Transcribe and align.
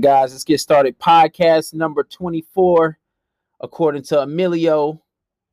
Guys, 0.00 0.32
let's 0.32 0.44
get 0.44 0.60
started. 0.60 0.98
Podcast 0.98 1.74
number 1.74 2.02
24. 2.02 2.98
According 3.60 4.02
to 4.04 4.20
Emilio, 4.22 5.00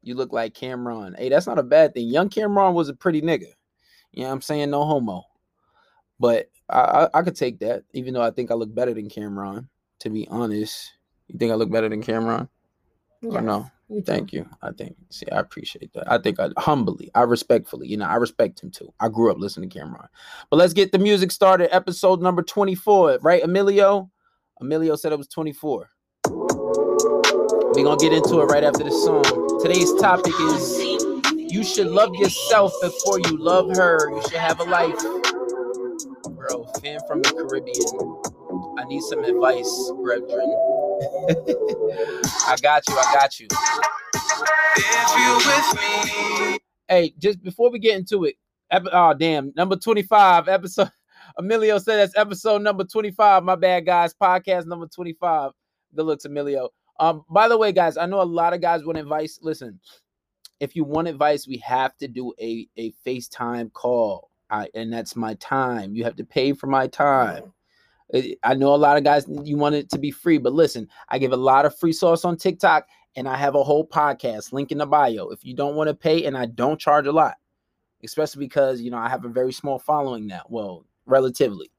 you 0.01 0.15
look 0.15 0.33
like 0.33 0.53
Cam'ron. 0.53 1.17
Hey, 1.17 1.29
that's 1.29 1.45
not 1.47 1.59
a 1.59 1.63
bad 1.63 1.93
thing. 1.93 2.07
Young 2.07 2.29
Cam'ron 2.29 2.73
was 2.73 2.89
a 2.89 2.93
pretty 2.93 3.21
nigga. 3.21 3.47
You 4.11 4.23
know 4.23 4.27
what 4.29 4.33
I'm 4.33 4.41
saying? 4.41 4.71
No 4.71 4.83
homo. 4.83 5.23
But 6.19 6.49
I, 6.69 6.79
I, 7.13 7.19
I 7.19 7.21
could 7.21 7.35
take 7.35 7.59
that, 7.59 7.83
even 7.93 8.13
though 8.13 8.21
I 8.21 8.31
think 8.31 8.51
I 8.51 8.55
look 8.55 8.73
better 8.73 8.93
than 8.93 9.09
Cam'ron, 9.09 9.67
to 9.99 10.09
be 10.09 10.27
honest. 10.29 10.91
You 11.27 11.37
think 11.37 11.51
I 11.51 11.55
look 11.55 11.71
better 11.71 11.87
than 11.89 12.01
Cam'ron? 12.03 12.49
Yes, 13.21 13.33
Or 13.35 13.41
no? 13.41 13.69
you. 13.89 14.01
Thank 14.01 14.33
you. 14.33 14.49
I 14.61 14.71
think. 14.71 14.95
See, 15.09 15.27
I 15.31 15.39
appreciate 15.39 15.93
that. 15.93 16.11
I 16.11 16.17
think 16.17 16.39
I 16.39 16.49
humbly, 16.57 17.11
I 17.13 17.21
respectfully, 17.21 17.87
you 17.87 17.97
know, 17.97 18.05
I 18.07 18.15
respect 18.15 18.61
him 18.63 18.71
too. 18.71 18.91
I 18.99 19.07
grew 19.09 19.31
up 19.31 19.37
listening 19.37 19.69
to 19.69 19.79
Cam'ron. 19.79 20.07
But 20.49 20.57
let's 20.57 20.73
get 20.73 20.91
the 20.91 20.99
music 20.99 21.31
started. 21.31 21.73
Episode 21.73 22.21
number 22.21 22.41
24, 22.41 23.19
right, 23.21 23.43
Emilio? 23.43 24.09
Emilio 24.61 24.95
said 24.95 25.11
it 25.11 25.17
was 25.17 25.27
24. 25.27 25.89
We're 26.27 27.83
gonna 27.83 27.97
get 27.97 28.13
into 28.13 28.41
it 28.41 28.45
right 28.45 28.63
after 28.63 28.83
this 28.83 29.03
song. 29.03 29.23
Today's 29.63 29.91
topic 29.95 30.33
is 30.39 30.77
you 31.35 31.63
should 31.63 31.87
love 31.87 32.13
yourself 32.13 32.71
before 32.81 33.19
you 33.19 33.37
love 33.37 33.75
her. 33.75 34.11
You 34.11 34.21
should 34.21 34.33
have 34.39 34.59
a 34.59 34.63
life. 34.63 34.99
Bro, 36.29 36.65
fan 36.81 36.99
from 37.07 37.23
the 37.23 37.31
Caribbean. 37.31 38.77
I 38.77 38.83
need 38.87 39.01
some 39.01 39.23
advice, 39.23 39.91
brethren. 40.03 40.55
I 42.47 42.55
got 42.61 42.87
you, 42.87 42.95
I 42.95 43.13
got 43.15 43.39
you. 43.39 43.47
If 44.75 45.17
you 45.17 45.37
with 45.47 46.51
me, 46.51 46.59
Hey, 46.87 47.13
just 47.17 47.41
before 47.41 47.71
we 47.71 47.79
get 47.79 47.97
into 47.97 48.25
it, 48.25 48.35
ep- 48.69 48.85
oh 48.91 49.13
damn, 49.15 49.53
number 49.55 49.75
25 49.75 50.47
episode. 50.47 50.91
Emilio 51.37 51.77
said 51.77 51.97
that's 51.97 52.17
episode 52.17 52.61
number 52.61 52.83
25. 52.83 53.43
My 53.43 53.55
bad, 53.55 53.85
guys. 53.85 54.13
Podcast 54.13 54.65
number 54.65 54.87
25. 54.87 55.51
Good 55.95 56.05
looks, 56.05 56.25
Emilio. 56.25 56.69
Um, 56.99 57.23
by 57.29 57.47
the 57.47 57.57
way, 57.57 57.71
guys, 57.71 57.97
I 57.97 58.05
know 58.05 58.21
a 58.21 58.23
lot 58.23 58.53
of 58.53 58.61
guys 58.61 58.85
want 58.85 58.97
advice. 58.97 59.39
Listen, 59.41 59.79
if 60.59 60.75
you 60.75 60.83
want 60.83 61.07
advice, 61.07 61.47
we 61.47 61.57
have 61.57 61.97
to 61.97 62.07
do 62.07 62.33
a, 62.39 62.67
a 62.77 62.93
FaceTime 63.05 63.73
call. 63.73 64.29
I, 64.49 64.67
and 64.75 64.91
that's 64.91 65.15
my 65.15 65.33
time. 65.35 65.95
You 65.95 66.03
have 66.03 66.15
to 66.17 66.25
pay 66.25 66.53
for 66.53 66.67
my 66.67 66.87
time. 66.87 67.53
I- 68.43 68.53
know 68.53 68.75
a 68.75 68.77
lot 68.77 68.97
of 68.97 69.03
guys 69.03 69.25
you 69.43 69.57
want 69.57 69.75
it 69.75 69.89
to 69.91 69.97
be 69.97 70.11
free, 70.11 70.37
but 70.37 70.53
listen, 70.53 70.87
I 71.09 71.17
give 71.17 71.31
a 71.31 71.37
lot 71.37 71.65
of 71.65 71.77
free 71.77 71.93
sauce 71.93 72.25
on 72.25 72.35
TikTok 72.35 72.87
and 73.15 73.27
I 73.27 73.35
have 73.35 73.55
a 73.55 73.63
whole 73.63 73.85
podcast 73.85 74.53
link 74.53 74.71
in 74.71 74.77
the 74.77 74.85
bio. 74.85 75.29
If 75.29 75.43
you 75.43 75.53
don't 75.53 75.75
want 75.75 75.87
to 75.87 75.93
pay, 75.93 76.25
and 76.25 76.37
I 76.37 76.45
don't 76.45 76.79
charge 76.79 77.07
a 77.07 77.11
lot, 77.11 77.35
especially 78.03 78.45
because 78.45 78.81
you 78.81 78.91
know 78.91 78.97
I 78.97 79.09
have 79.09 79.25
a 79.25 79.29
very 79.29 79.51
small 79.51 79.79
following 79.79 80.27
now. 80.27 80.43
Well, 80.49 80.85
relatively. 81.11 81.69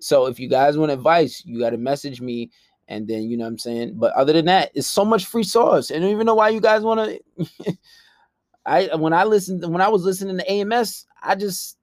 So 0.00 0.26
if 0.26 0.38
you 0.38 0.48
guys 0.48 0.78
want 0.78 0.92
advice, 0.92 1.42
you 1.44 1.58
got 1.58 1.70
to 1.70 1.78
message 1.78 2.20
me, 2.20 2.50
and 2.88 3.08
then 3.08 3.24
you 3.24 3.36
know 3.36 3.44
what 3.44 3.50
I'm 3.50 3.58
saying. 3.58 3.94
But 3.96 4.12
other 4.12 4.32
than 4.32 4.44
that, 4.46 4.70
it's 4.74 4.86
so 4.86 5.04
much 5.04 5.26
free 5.26 5.42
sauce. 5.42 5.90
I 5.90 5.98
don't 5.98 6.10
even 6.10 6.26
know 6.26 6.34
why 6.34 6.50
you 6.50 6.60
guys 6.60 6.82
want 6.82 7.20
to. 7.36 7.76
I 8.66 8.94
when 8.96 9.12
I 9.12 9.24
listened 9.24 9.62
when 9.70 9.80
I 9.80 9.88
was 9.88 10.02
listening 10.02 10.38
to 10.38 10.50
AMS, 10.50 11.06
I 11.22 11.34
just 11.34 11.78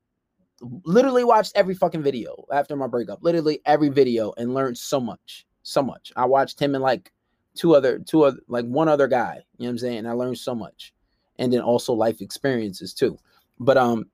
literally 0.86 1.24
watched 1.24 1.54
every 1.56 1.76
fucking 1.76 2.04
video 2.04 2.46
after 2.52 2.76
my 2.76 2.88
breakup. 2.88 3.20
Literally 3.22 3.62
every 3.66 3.90
video 3.90 4.34
and 4.38 4.54
learned 4.54 4.78
so 4.78 5.00
much. 5.00 5.46
So 5.64 5.82
much. 5.82 6.12
I 6.16 6.26
watched 6.26 6.60
him 6.60 6.76
and 6.76 6.84
like 6.84 7.12
two 7.56 7.76
other 7.76 8.00
two 8.00 8.24
other 8.24 8.40
like 8.48 8.66
one 8.66 8.90
other 8.90 9.08
guy. 9.08 9.36
You 9.58 9.64
know 9.64 9.68
what 9.68 9.70
I'm 9.70 9.78
saying? 9.78 9.98
And 10.00 10.08
I 10.08 10.12
learned 10.12 10.38
so 10.38 10.54
much. 10.54 10.94
And 11.40 11.52
then 11.52 11.62
also 11.62 11.94
life 11.94 12.22
experiences 12.22 12.94
too. 12.94 13.18
But 13.60 13.78
um 13.78 14.06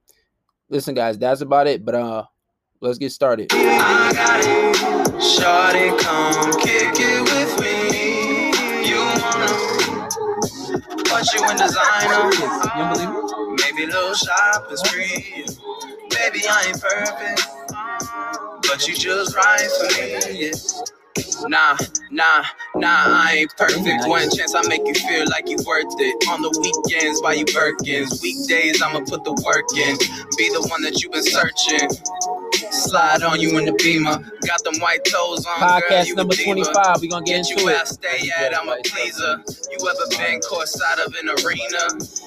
listen 0.68 0.94
guys, 0.94 1.18
that's 1.18 1.40
about 1.40 1.66
it. 1.66 1.84
But 1.84 1.94
uh 1.96 2.24
let's 2.80 2.98
get 2.98 3.12
started. 3.12 3.48
I 3.52 4.12
got 4.14 4.40
it. 4.40 4.76
Shawty, 5.20 5.98
come 6.00 6.52
kick 6.60 6.94
it 6.96 7.22
with 7.32 7.60
me. 7.60 8.88
You 8.88 8.98
wanna 8.98 10.08
put 11.04 11.34
you 11.34 11.50
in 11.50 11.56
designer. 11.56 12.30
You 12.76 12.88
believe 12.92 13.10
me? 13.10 13.56
Maybe 13.64 13.86
little 13.86 14.14
shopping 14.14 14.76
spree. 14.76 15.46
Baby, 16.10 16.42
I 16.48 16.66
ain't 16.68 16.80
perfect, 16.80 17.42
but 18.68 18.86
you 18.88 18.94
just 18.94 19.36
right 19.36 19.70
for 19.78 20.30
me. 20.32 20.46
yeah. 20.46 20.52
Nah, 21.48 21.76
nah, 22.10 22.44
nah, 22.76 23.04
I 23.06 23.36
ain't 23.40 23.56
perfect. 23.56 24.06
One 24.08 24.30
chance 24.30 24.54
I 24.54 24.62
make 24.68 24.82
you 24.86 24.94
feel 24.94 25.24
like 25.30 25.48
you 25.48 25.56
worth 25.66 25.86
it. 25.98 26.28
On 26.28 26.42
the 26.42 26.50
weekends, 26.60 27.20
buy 27.22 27.34
you 27.34 27.44
Birkins. 27.46 28.22
Weekdays, 28.22 28.82
I'ma 28.82 29.00
put 29.00 29.24
the 29.24 29.32
work 29.32 29.64
in. 29.76 29.96
Be 30.36 30.48
the 30.50 30.66
one 30.68 30.82
that 30.82 31.02
you've 31.02 31.12
been 31.12 31.22
searching. 31.22 31.88
Slide 32.70 33.22
on 33.22 33.40
you 33.40 33.58
in 33.58 33.64
the 33.64 33.72
beamer. 33.74 34.18
Got 34.46 34.64
them 34.64 34.80
white 34.80 35.04
toes 35.04 35.46
on. 35.46 35.58
Podcast 35.60 36.12
a 36.12 36.14
number 36.14 36.34
25. 36.34 37.00
we 37.00 37.08
gonna 37.08 37.24
get, 37.24 37.46
Get 37.46 37.50
into 37.50 37.62
you 37.62 37.68
it. 37.70 37.80
I 37.80 37.84
stay 37.84 38.30
at, 38.38 38.56
I'm 38.56 38.68
a 38.68 38.76
pleaser. 38.84 39.42
You 39.70 39.78
ever 39.88 40.06
been 40.10 40.40
courtside 40.40 41.04
of 41.06 41.14
an 41.14 41.30
arena? 41.42 41.82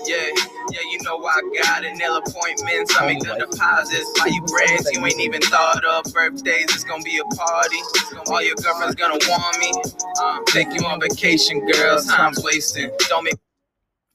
Yeah, 0.06 0.30
yeah, 0.72 0.84
you 0.92 1.00
know 1.04 1.24
I 1.26 1.42
got 1.64 1.84
it. 1.84 1.96
Nail 1.98 2.18
appointments, 2.18 2.96
I 3.00 3.08
make 3.08 3.20
the 3.20 3.36
deposits. 3.36 4.10
Buy 4.20 4.28
you 4.28 4.42
brands 4.48 4.90
you 4.92 5.06
ain't 5.06 5.20
even 5.20 5.42
thought 5.42 5.84
of. 5.86 6.12
Birthdays, 6.14 6.66
it's 6.76 6.84
gonna 6.84 7.04
be 7.04 7.20
a 7.20 7.26
party. 7.36 7.78
All 8.28 8.42
your 8.42 8.56
girlfriends 8.56 8.96
gonna 8.96 9.20
want 9.28 9.58
me. 9.60 9.72
Um, 10.24 10.46
take 10.48 10.68
you 10.74 10.86
on 10.86 11.00
vacation, 11.00 11.66
girl. 11.66 12.02
Time's 12.02 12.44
wasting. 12.44 12.92
Don't 13.10 13.24
make 13.24 13.36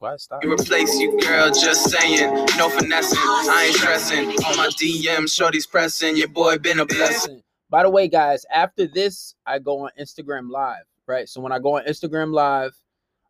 Why 0.01 0.17
stop? 0.17 0.45
me 0.45 0.51
replace 0.51 0.97
you, 0.99 1.19
girl. 1.21 1.49
Just 1.49 1.91
saying. 1.91 2.47
No 2.57 2.69
finessing. 2.71 3.19
I 3.19 3.65
ain't 3.67 3.77
stressing. 3.77 4.29
On 4.29 4.57
my 4.57 4.69
DM, 4.81 5.33
shorty's 5.33 5.67
pressing. 5.67 6.17
Your 6.17 6.29
boy 6.29 6.57
been 6.59 6.79
a 6.79 6.87
blessing. 6.87 7.43
By 7.69 7.83
the 7.83 7.91
way, 7.91 8.07
guys, 8.07 8.47
after 8.53 8.87
this, 8.87 9.35
I 9.45 9.59
go 9.59 9.81
on 9.81 9.91
Instagram 10.01 10.51
Live, 10.51 10.85
right? 11.07 11.29
So 11.29 11.41
when 11.41 11.51
I 11.51 11.59
go 11.59 11.79
on 11.79 11.85
Instagram 11.85 12.33
Live, 12.33 12.77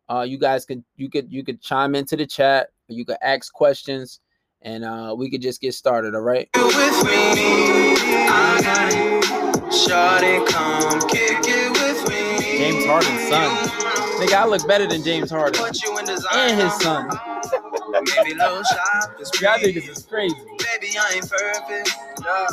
uh, 0.09 0.21
you 0.21 0.37
guys 0.37 0.63
could 0.65 0.83
you 0.95 1.09
could 1.09 1.31
you 1.33 1.43
could 1.43 1.59
chime 1.59 1.95
into 1.95 2.15
the 2.15 2.27
chat, 2.27 2.69
or 2.87 2.95
you 2.95 3.03
could 3.03 3.17
ask 3.23 3.51
questions, 3.51 4.19
and 4.61 4.85
uh, 4.85 5.15
we 5.17 5.31
could 5.31 5.41
just 5.41 5.61
get 5.61 5.73
started. 5.73 6.13
All 6.13 6.21
right. 6.21 6.49
You 6.55 6.67
with 6.67 7.03
me? 7.03 7.95
I 8.29 8.61
got 8.61 8.93
it. 8.93 9.19
Shawty, 9.73 10.47
come 10.47 11.01
kick 11.09 11.39
it 11.41 11.71
with 11.71 12.09
me. 12.09 12.57
James 12.57 12.85
Harden's 12.85 13.27
son. 13.27 13.88
Nigga, 14.19 14.33
I 14.33 14.45
look 14.45 14.67
better 14.67 14.85
than 14.85 15.01
James 15.03 15.31
Harden 15.31 15.61
Put 15.61 15.81
you 15.81 15.91
in 15.97 15.99
and 16.09 16.59
his 16.61 16.73
son. 16.81 17.07
Maybe 17.91 18.33
little 18.33 18.63
shop 18.63 19.15
is 19.19 19.31
Y'all 19.41 19.57
free. 19.59 19.73
niggas 19.73 19.89
is 19.89 20.05
crazy. 20.05 20.35
Baby, 20.35 20.93
I 20.99 21.13
ain't 21.15 21.29
perfect, 21.29 21.89
yeah. 22.23 22.47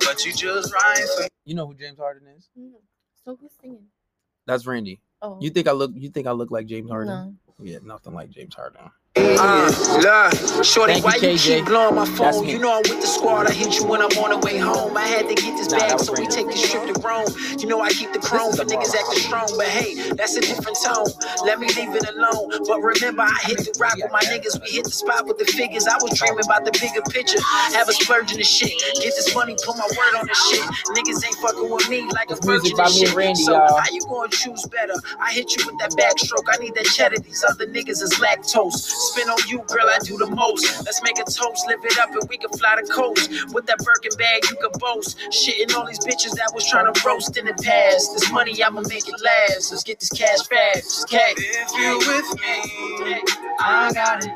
but 0.00 0.24
you 0.24 0.32
just 0.34 0.72
right 0.72 0.98
for 1.16 1.22
me. 1.22 1.28
You 1.46 1.54
know 1.54 1.66
who 1.66 1.74
James 1.74 1.98
Harden 1.98 2.28
is? 2.36 2.48
Mm. 2.58 2.72
So 3.24 3.36
who's 3.40 3.50
singing? 3.60 3.84
That's 4.46 4.66
Randy. 4.66 5.00
Oh, 5.22 5.38
You 5.40 5.50
think 5.50 5.66
I 5.66 5.72
look? 5.72 5.92
You 5.94 6.10
think 6.10 6.26
I 6.26 6.32
look 6.32 6.50
like 6.50 6.66
James 6.66 6.90
Harden? 6.90 7.08
no. 7.14 7.34
Yeah, 7.60 7.78
nothing 7.82 8.12
like 8.14 8.30
James 8.30 8.54
Harden. 8.54 8.80
Uh, 9.26 10.62
shorty, 10.62 10.94
Thank 10.94 11.04
why 11.06 11.16
you, 11.16 11.22
KJ. 11.22 11.56
keep 11.58 11.66
blowing 11.66 11.94
my 11.96 12.06
phone? 12.06 12.46
You 12.48 12.58
know 12.60 12.72
I'm 12.76 12.82
with 12.90 13.00
the 13.00 13.06
squad. 13.08 13.48
I 13.48 13.54
hit 13.54 13.76
you 13.78 13.86
when 13.86 14.02
I'm 14.02 14.12
on 14.18 14.30
the 14.30 14.38
way 14.46 14.58
home. 14.58 14.96
I 14.96 15.06
had 15.08 15.28
to 15.28 15.34
get 15.34 15.56
this 15.58 15.70
Nah, 15.70 15.78
bag, 15.78 16.00
so 16.00 16.14
we 16.14 16.26
take 16.26 16.46
this 16.48 16.62
trip 16.70 16.86
to 16.94 17.00
Rome. 17.02 17.28
You 17.58 17.68
know 17.68 17.80
I 17.80 17.90
keep 17.92 18.12
the 18.12 18.20
chrome 18.20 18.54
for 18.54 18.64
niggas 18.64 18.94
acting 18.94 19.20
strong, 19.20 19.48
but 19.56 19.68
hey, 19.68 19.94
that's 20.14 20.36
a 20.36 20.42
different 20.42 20.78
tone. 20.84 21.06
Let 21.46 21.60
me 21.60 21.68
leave 21.74 21.94
it 21.96 22.06
alone. 22.16 22.50
But 22.68 22.80
remember, 22.82 23.22
I 23.22 23.36
hit 23.44 23.58
the 23.64 23.74
rock 23.80 23.96
with 23.96 24.12
my 24.12 24.22
niggas. 24.30 24.60
We 24.62 24.70
hit 24.72 24.84
the 24.86 24.92
spot 24.92 25.26
with 25.26 25.38
the 25.38 25.46
figures. 25.46 25.86
I 25.88 25.98
was 26.02 26.18
dreaming 26.18 26.44
about 26.44 26.64
the 26.64 26.72
bigger 26.80 27.02
picture. 27.10 27.40
Have 27.74 27.88
a 27.88 27.94
splurge 27.94 28.32
in 28.32 28.38
the 28.38 28.44
shit. 28.44 28.72
Get 29.02 29.14
this 29.16 29.34
money, 29.34 29.56
put 29.64 29.76
my 29.78 29.88
word 29.98 30.14
on 30.18 30.26
the 30.26 30.34
shit. 30.34 30.62
Niggas 30.94 31.24
ain't 31.26 31.38
fucking 31.38 31.70
with 31.70 31.88
me 31.90 32.02
like 32.14 32.30
a 32.30 32.36
This 32.36 32.46
music 32.46 32.74
virgin 32.74 32.76
by 32.78 32.84
me 32.90 33.00
and 33.02 33.08
shit. 33.08 33.16
Randy, 33.16 33.42
so 33.44 33.52
y'all. 33.54 33.78
how 33.78 33.90
you 33.92 34.02
gonna 34.08 34.30
choose 34.30 34.64
better? 34.66 34.94
I 35.20 35.32
hit 35.32 35.56
you 35.56 35.64
with 35.66 35.78
that 35.78 35.92
backstroke. 35.96 36.46
I 36.48 36.58
need 36.58 36.74
that 36.76 36.86
cheddar. 36.86 37.18
These 37.18 37.44
other 37.48 37.66
niggas 37.66 38.02
is 38.02 38.14
lactose. 38.20 39.07
Spin 39.12 39.28
on 39.28 39.38
you, 39.48 39.58
girl. 39.66 39.88
I 39.88 39.98
do 40.04 40.16
the 40.16 40.26
most. 40.26 40.84
Let's 40.84 41.02
make 41.02 41.18
a 41.18 41.24
toast, 41.24 41.66
live 41.66 41.80
it 41.84 41.98
up, 41.98 42.10
and 42.10 42.28
we 42.28 42.36
can 42.38 42.50
fly 42.50 42.76
the 42.80 42.88
coast. 42.92 43.30
With 43.54 43.66
that 43.66 43.78
Birkin 43.78 44.16
bag, 44.18 44.42
you 44.50 44.56
can 44.56 44.70
boast. 44.78 45.18
Shitting 45.30 45.74
all 45.74 45.86
these 45.86 46.00
bitches 46.00 46.34
that 46.36 46.50
was 46.54 46.66
trying 46.68 46.92
to 46.92 47.00
roast 47.06 47.36
in 47.36 47.46
the 47.46 47.54
past. 47.54 48.12
This 48.12 48.30
money, 48.32 48.62
I'ma 48.62 48.82
make 48.82 49.08
it 49.08 49.20
last. 49.22 49.70
Let's 49.70 49.82
get 49.82 50.00
this 50.00 50.10
cash 50.10 50.46
fast. 50.48 51.08
Cash. 51.08 51.34
If 51.38 51.72
you 51.78 51.98
with 51.98 52.30
me, 52.40 53.22
I 53.60 53.92
got 53.94 54.24
it. 54.24 54.32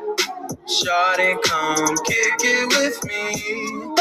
Shawty, 0.67 1.41
come 1.43 1.97
kick 2.05 2.39
it 2.39 2.67
with 2.77 3.03
me. 3.05 3.95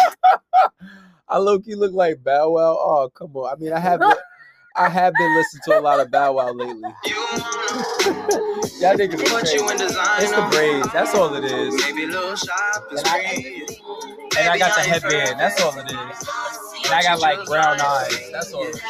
I 1.28 1.38
look, 1.38 1.62
you 1.66 1.76
look 1.76 1.92
like 1.92 2.22
Bow 2.22 2.50
Wow. 2.50 2.76
Oh, 2.78 3.10
come 3.14 3.34
on. 3.36 3.52
I 3.52 3.60
mean, 3.60 3.72
I 3.72 3.80
have 3.80 4.00
been, 4.00 4.10
I 4.74 4.88
have 4.88 5.12
been 5.18 5.34
listening 5.36 5.60
to 5.66 5.78
a 5.78 5.80
lot 5.82 6.00
of 6.00 6.10
Bow 6.10 6.32
Wow 6.34 6.52
lately. 6.52 6.80
Y'all 8.80 8.96
niggas 8.96 9.14
is 9.14 9.30
put 9.30 9.40
crazy. 9.42 9.56
you 9.58 9.70
in 9.70 9.76
design. 9.76 10.06
It's 10.22 10.30
the 10.32 10.48
braids. 10.50 10.92
That's 10.92 11.14
all 11.14 11.34
it 11.34 11.44
is. 11.44 11.74
Maybe 11.84 12.06
little 12.06 12.34
shop 12.36 12.84
is 12.90 13.00
And 13.00 13.08
I- 13.08 13.66
And 14.38 14.48
I 14.48 14.58
got 14.58 14.74
the 14.74 14.82
headband. 14.88 15.38
That's 15.38 15.60
all 15.62 15.78
it 15.78 15.84
is. 15.86 15.92
And 16.86 16.94
I 16.94 17.02
got 17.02 17.20
like 17.20 17.44
brown 17.46 17.80
eyes. 17.80 18.30
That's 18.32 18.52
all. 18.54 18.64
It 18.64 18.74
is. 18.76 18.82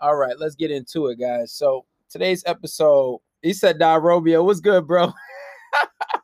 All 0.00 0.16
right, 0.16 0.38
let's 0.38 0.54
get 0.54 0.70
into 0.70 1.08
it, 1.08 1.16
guys. 1.18 1.52
So 1.52 1.84
today's 2.08 2.42
episode, 2.46 3.20
he 3.42 3.52
said, 3.52 3.78
"Nah, 3.78 3.96
Romeo, 3.96 4.42
what's 4.44 4.60
good, 4.60 4.86
bro?" 4.86 5.12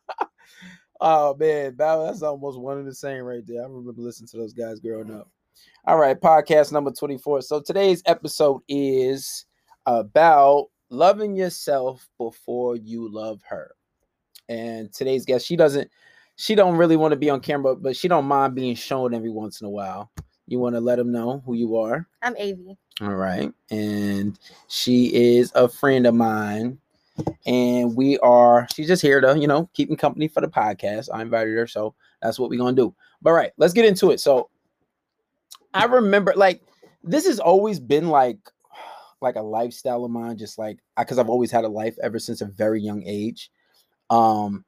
oh 1.00 1.34
man, 1.34 1.74
Bow, 1.74 2.06
that's 2.06 2.22
almost 2.22 2.58
one 2.58 2.78
and 2.78 2.86
the 2.88 2.94
same 2.94 3.22
right 3.24 3.46
there. 3.46 3.60
I 3.60 3.64
remember 3.66 3.92
listening 4.00 4.28
to 4.28 4.36
those 4.38 4.54
guys 4.54 4.80
growing 4.80 5.10
up. 5.14 5.28
All 5.86 5.98
right, 5.98 6.20
podcast 6.20 6.72
number 6.72 6.90
24. 6.90 7.42
So 7.42 7.60
today's 7.60 8.02
episode 8.06 8.62
is 8.68 9.46
about 9.86 10.66
loving 10.90 11.36
yourself 11.36 12.08
before 12.18 12.76
you 12.76 13.12
love 13.12 13.40
her. 13.48 13.74
And 14.48 14.92
today's 14.92 15.24
guest, 15.24 15.46
she 15.46 15.56
doesn't 15.56 15.90
she 16.36 16.54
don't 16.54 16.76
really 16.76 16.96
want 16.96 17.12
to 17.12 17.16
be 17.16 17.30
on 17.30 17.40
camera, 17.40 17.74
but 17.74 17.96
she 17.96 18.08
don't 18.08 18.26
mind 18.26 18.54
being 18.54 18.74
shown 18.74 19.14
every 19.14 19.30
once 19.30 19.60
in 19.60 19.66
a 19.66 19.70
while. 19.70 20.10
You 20.46 20.58
want 20.60 20.76
to 20.76 20.80
let 20.80 20.96
them 20.96 21.10
know 21.10 21.42
who 21.44 21.54
you 21.54 21.76
are? 21.76 22.06
I'm 22.22 22.34
Avi. 22.34 22.76
All 23.00 23.14
right. 23.14 23.50
And 23.70 24.38
she 24.68 25.12
is 25.12 25.50
a 25.54 25.68
friend 25.68 26.06
of 26.06 26.14
mine. 26.14 26.78
And 27.46 27.96
we 27.96 28.18
are, 28.18 28.68
she's 28.74 28.86
just 28.86 29.00
here 29.00 29.22
to, 29.22 29.38
you 29.38 29.46
know, 29.46 29.68
keep 29.72 29.88
me 29.88 29.96
company 29.96 30.28
for 30.28 30.42
the 30.42 30.48
podcast. 30.48 31.08
I 31.12 31.22
invited 31.22 31.56
her. 31.56 31.66
So 31.66 31.94
that's 32.20 32.38
what 32.38 32.50
we're 32.50 32.58
going 32.58 32.76
to 32.76 32.82
do. 32.82 32.94
But 33.22 33.32
right, 33.32 33.52
let's 33.56 33.72
get 33.72 33.86
into 33.86 34.10
it. 34.10 34.20
So 34.20 34.50
I 35.76 35.84
remember 35.84 36.32
like 36.36 36.62
this 37.02 37.26
has 37.26 37.38
always 37.38 37.78
been 37.80 38.08
like 38.08 38.38
like 39.20 39.36
a 39.36 39.42
lifestyle 39.42 40.04
of 40.04 40.10
mine, 40.10 40.36
just 40.38 40.58
like 40.58 40.78
because 40.98 41.18
I've 41.18 41.28
always 41.28 41.50
had 41.50 41.64
a 41.64 41.68
life 41.68 41.96
ever 42.02 42.18
since 42.18 42.40
a 42.40 42.46
very 42.46 42.80
young 42.80 43.02
age. 43.06 43.50
Um, 44.10 44.64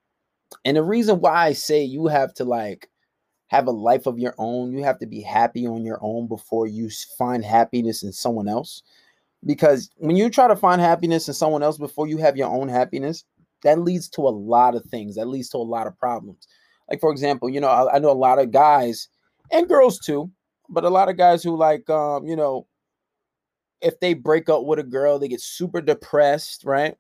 and 0.65 0.77
the 0.77 0.83
reason 0.83 1.21
why 1.21 1.35
I 1.35 1.53
say 1.53 1.83
you 1.83 2.07
have 2.07 2.35
to 2.35 2.45
like 2.45 2.89
have 3.49 3.67
a 3.67 3.73
life 3.73 4.07
of 4.07 4.19
your 4.19 4.35
own, 4.39 4.73
you 4.73 4.83
have 4.85 4.99
to 4.99 5.07
be 5.07 5.23
happy 5.23 5.67
on 5.67 5.85
your 5.85 5.99
own 6.03 6.29
before 6.29 6.67
you 6.67 6.91
find 7.17 7.45
happiness 7.45 8.03
in 8.03 8.13
someone 8.13 8.49
else. 8.49 8.83
Because 9.45 9.91
when 9.97 10.17
you 10.17 10.29
try 10.29 10.49
to 10.49 10.57
find 10.57 10.81
happiness 10.81 11.29
in 11.29 11.35
someone 11.35 11.63
else 11.63 11.79
before 11.79 12.09
you 12.09 12.19
have 12.19 12.37
your 12.37 12.49
own 12.49 12.69
happiness, 12.69 13.25
that 13.63 13.81
leads 13.81 14.09
to 14.11 14.23
a 14.23 14.31
lot 14.31 14.75
of 14.75 14.85
things. 14.85 15.17
That 15.17 15.29
leads 15.29 15.49
to 15.51 15.59
a 15.59 15.59
lot 15.59 15.87
of 15.87 15.99
problems. 15.99 16.47
Like, 16.91 17.01
for 17.01 17.11
example, 17.11 17.49
you 17.49 17.61
know, 17.61 17.69
I, 17.69 17.97
I 17.97 17.99
know 17.99 18.11
a 18.11 18.13
lot 18.13 18.39
of 18.39 18.51
guys 18.51 19.09
and 19.51 19.69
girls 19.69 19.99
too, 19.99 20.31
but 20.69 20.85
a 20.85 20.91
lot 20.91 21.09
of 21.09 21.17
guys 21.17 21.43
who 21.43 21.57
like, 21.57 21.89
um, 21.91 22.27
you 22.27 22.37
know, 22.37 22.67
if 23.81 23.99
they 24.01 24.15
break 24.15 24.49
up 24.49 24.65
with 24.65 24.79
a 24.79 24.85
girl, 24.85 25.19
they 25.19 25.29
get 25.29 25.41
super 25.41 25.81
depressed, 25.81 26.65
right? 26.65 26.97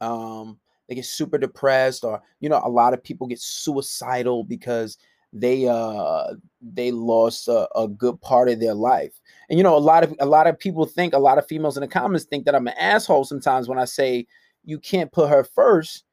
Um, 0.00 0.58
they 0.88 0.94
get 0.94 1.04
super 1.04 1.38
depressed, 1.38 2.04
or 2.04 2.22
you 2.40 2.48
know, 2.48 2.60
a 2.64 2.68
lot 2.68 2.94
of 2.94 3.02
people 3.02 3.26
get 3.26 3.40
suicidal 3.40 4.44
because 4.44 4.98
they 5.32 5.68
uh 5.68 6.34
they 6.60 6.90
lost 6.90 7.46
a, 7.46 7.68
a, 7.76 7.86
good 7.86 8.20
part 8.20 8.48
of 8.48 8.58
their 8.58 8.74
life. 8.74 9.12
And 9.48 9.58
you 9.58 9.62
know, 9.62 9.76
a 9.76 9.78
lot 9.78 10.02
of 10.02 10.14
a 10.18 10.26
lot 10.26 10.46
of 10.46 10.58
people 10.58 10.86
think, 10.86 11.14
a 11.14 11.18
lot 11.18 11.38
of 11.38 11.46
females 11.46 11.76
in 11.76 11.82
the 11.82 11.88
comments 11.88 12.24
think 12.24 12.44
that 12.44 12.54
I'm 12.54 12.66
an 12.66 12.74
asshole 12.78 13.24
sometimes 13.24 13.68
when 13.68 13.78
I 13.78 13.84
say 13.84 14.26
you 14.64 14.78
can't 14.78 15.12
put 15.12 15.30
her 15.30 15.44
first. 15.44 16.04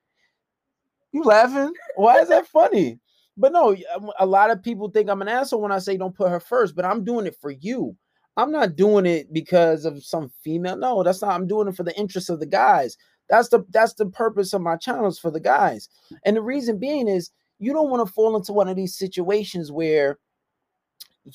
You 1.12 1.24
laughing? 1.24 1.74
Why 1.96 2.20
is 2.20 2.30
that 2.30 2.48
funny? 2.48 3.00
But 3.38 3.54
no, 3.54 3.76
um, 3.96 4.12
a 4.20 4.26
lot 4.26 4.50
of 4.50 4.64
people 4.64 4.90
think 4.90 5.10
I'm 5.10 5.22
an 5.22 5.28
asshole 5.28 5.62
when 5.62 5.72
I 5.72 5.80
say 5.80 5.96
don't 5.96 6.16
put 6.16 6.30
her 6.30 6.40
first, 6.40 6.76
but 6.76 6.86
I'm 6.86 7.04
doing 7.04 7.28
it 7.28 7.36
for 7.40 7.52
you. 7.52 7.96
I'm 8.36 8.52
not 8.52 8.76
doing 8.76 9.06
it 9.06 9.32
because 9.34 9.86
of 9.86 10.04
some 10.04 10.32
female. 10.44 10.78
No, 10.78 11.04
that's 11.04 11.22
not. 11.22 11.32
I'm 11.32 11.48
doing 11.48 11.68
it 11.68 11.76
for 11.76 11.84
the 11.84 11.98
interest 11.98 12.30
of 12.30 12.40
the 12.40 12.46
guys. 12.46 12.98
That's 13.30 13.50
the 13.50 13.64
that's 13.70 13.94
the 13.94 14.06
purpose 14.08 14.54
of 14.54 14.62
my 14.62 14.76
channels 14.78 15.20
for 15.20 15.32
the 15.32 15.40
guys. 15.40 15.90
And 16.24 16.36
the 16.38 16.42
reason 16.42 16.80
being 16.80 17.08
is 17.08 17.32
you 17.60 17.74
don't 17.74 17.90
want 17.90 18.06
to 18.08 18.14
fall 18.14 18.36
into 18.36 18.54
one 18.54 18.68
of 18.68 18.76
these 18.76 18.98
situations 18.98 19.72
where 19.72 20.18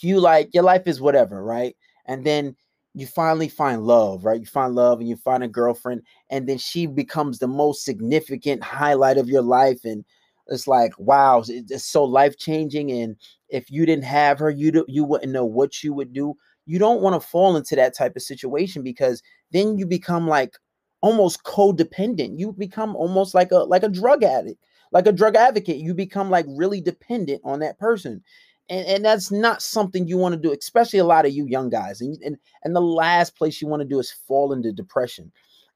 you 0.01 0.21
like 0.21 0.55
your 0.55 0.63
life 0.63 0.87
is 0.87 1.01
whatever, 1.01 1.43
right? 1.45 1.77
And 2.07 2.25
then 2.25 2.57
you 2.95 3.07
finally 3.07 3.49
find 3.49 3.83
love, 3.85 4.25
right? 4.25 4.41
You 4.41 4.47
find 4.47 4.75
love 4.75 5.01
and 5.01 5.09
you 5.09 5.17
find 5.17 5.43
a 5.43 5.49
girlfriend, 5.49 6.03
and 6.31 6.49
then 6.49 6.59
she 6.59 6.87
becomes 6.87 7.39
the 7.39 7.49
most 7.49 7.85
significant 7.85 8.63
highlight 8.63 9.19
of 9.19 9.29
your 9.29 9.43
life. 9.43 9.85
And 9.85 10.05
it's 10.53 10.69
like, 10.69 10.93
wow, 10.99 11.43
it's 11.49 11.85
so 11.85 12.05
life 12.05 12.39
changing. 12.39 12.91
And 12.93 13.17
if 13.49 13.71
you 13.71 13.87
didn't 13.87 14.05
have 14.05 14.39
her, 14.39 14.51
you 14.51 14.71
do, 14.73 14.85
you 14.89 15.05
wouldn't 15.05 15.33
know 15.33 15.45
what 15.45 15.83
you 15.83 15.93
would 15.95 16.13
do. 16.13 16.35
You 16.67 16.79
don't 16.79 17.03
want 17.03 17.21
to 17.21 17.29
fall 17.29 17.57
into 17.57 17.75
that 17.77 17.97
type 17.97 18.15
of 18.17 18.23
situation 18.23 18.83
because 18.83 19.23
then 19.51 19.79
you 19.79 19.87
become 19.87 20.29
like 20.29 20.57
almost 21.01 21.43
codependent. 21.45 22.39
You 22.39 22.53
become 22.53 22.97
almost 22.97 23.35
like 23.35 23.51
a 23.51 23.59
like 23.59 23.83
a 23.83 23.89
drug 23.89 24.23
addict, 24.23 24.65
like 24.93 25.07
a 25.07 25.13
drug 25.13 25.37
advocate. 25.37 25.79
You 25.79 25.95
become 25.95 26.31
like 26.31 26.47
really 26.49 26.81
dependent 26.81 27.43
on 27.45 27.61
that 27.61 27.79
person. 27.79 28.23
And, 28.69 28.87
and 28.87 29.05
that's 29.05 29.33
not 29.33 29.61
something 29.61 30.07
you 30.07 30.17
want 30.17 30.35
to 30.35 30.41
do, 30.41 30.53
especially 30.53 31.01
a 31.01 31.05
lot 31.05 31.27
of 31.27 31.33
you 31.33 31.47
young 31.47 31.69
guys. 31.69 32.01
And, 32.01 32.17
and 32.23 32.37
and 32.63 32.77
the 32.77 32.81
last 32.81 33.37
place 33.37 33.61
you 33.61 33.69
want 33.69 33.83
to 33.83 33.89
do 33.89 33.99
is 33.99 34.13
fall 34.13 34.53
into 34.53 34.73
depression. 34.73 35.33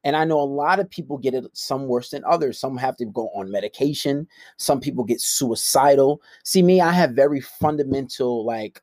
And 0.06 0.14
I 0.14 0.24
know 0.24 0.40
a 0.40 0.42
lot 0.42 0.78
of 0.78 0.88
people 0.88 1.18
get 1.18 1.34
it 1.34 1.44
some 1.52 1.88
worse 1.88 2.10
than 2.10 2.22
others. 2.24 2.60
Some 2.60 2.76
have 2.76 2.96
to 2.98 3.06
go 3.06 3.28
on 3.34 3.50
medication. 3.50 4.28
Some 4.56 4.80
people 4.80 5.02
get 5.02 5.20
suicidal. 5.20 6.22
See, 6.44 6.62
me, 6.62 6.80
I 6.80 6.92
have 6.92 7.10
very 7.10 7.40
fundamental, 7.40 8.44
like, 8.44 8.80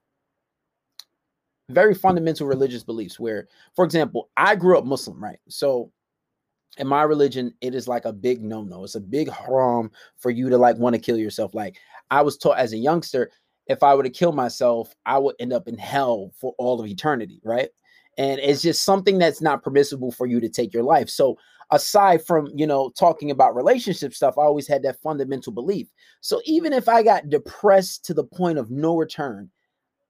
very 1.69 1.95
fundamental 1.95 2.45
religious 2.45 2.83
beliefs 2.83 3.21
where, 3.21 3.47
for 3.73 3.85
example, 3.85 4.31
I 4.35 4.57
grew 4.57 4.77
up 4.77 4.83
Muslim, 4.83 5.23
right? 5.23 5.39
So 5.47 5.93
in 6.77 6.87
my 6.87 7.03
religion, 7.03 7.53
it 7.61 7.73
is 7.73 7.87
like 7.87 8.03
a 8.03 8.11
big 8.11 8.43
no-no. 8.43 8.83
It's 8.83 8.95
a 8.95 8.99
big 8.99 9.31
haram 9.31 9.91
for 10.17 10.29
you 10.29 10.49
to 10.49 10.57
like 10.57 10.75
want 10.75 10.93
to 10.93 11.01
kill 11.01 11.17
yourself. 11.17 11.53
Like 11.53 11.77
I 12.11 12.21
was 12.21 12.37
taught 12.37 12.57
as 12.57 12.73
a 12.73 12.77
youngster, 12.77 13.31
if 13.67 13.81
I 13.81 13.95
were 13.95 14.03
to 14.03 14.09
kill 14.09 14.33
myself, 14.33 14.93
I 15.05 15.19
would 15.19 15.37
end 15.39 15.53
up 15.53 15.69
in 15.69 15.77
hell 15.77 16.31
for 16.35 16.53
all 16.57 16.81
of 16.81 16.85
eternity, 16.85 17.39
right? 17.45 17.69
And 18.17 18.39
it's 18.39 18.61
just 18.61 18.83
something 18.83 19.17
that's 19.17 19.41
not 19.41 19.63
permissible 19.63 20.11
for 20.11 20.25
you 20.25 20.39
to 20.39 20.49
take 20.49 20.73
your 20.73 20.83
life. 20.83 21.09
So 21.09 21.37
aside 21.71 22.25
from 22.25 22.47
you 22.53 22.67
know 22.67 22.91
talking 22.97 23.31
about 23.31 23.55
relationship 23.55 24.13
stuff 24.13 24.37
i 24.37 24.41
always 24.41 24.67
had 24.67 24.83
that 24.83 25.01
fundamental 25.01 25.51
belief. 25.51 25.87
So 26.21 26.41
even 26.45 26.73
if 26.73 26.87
i 26.87 27.01
got 27.01 27.29
depressed 27.29 28.05
to 28.05 28.13
the 28.13 28.23
point 28.23 28.57
of 28.57 28.69
no 28.69 28.95
return 28.95 29.49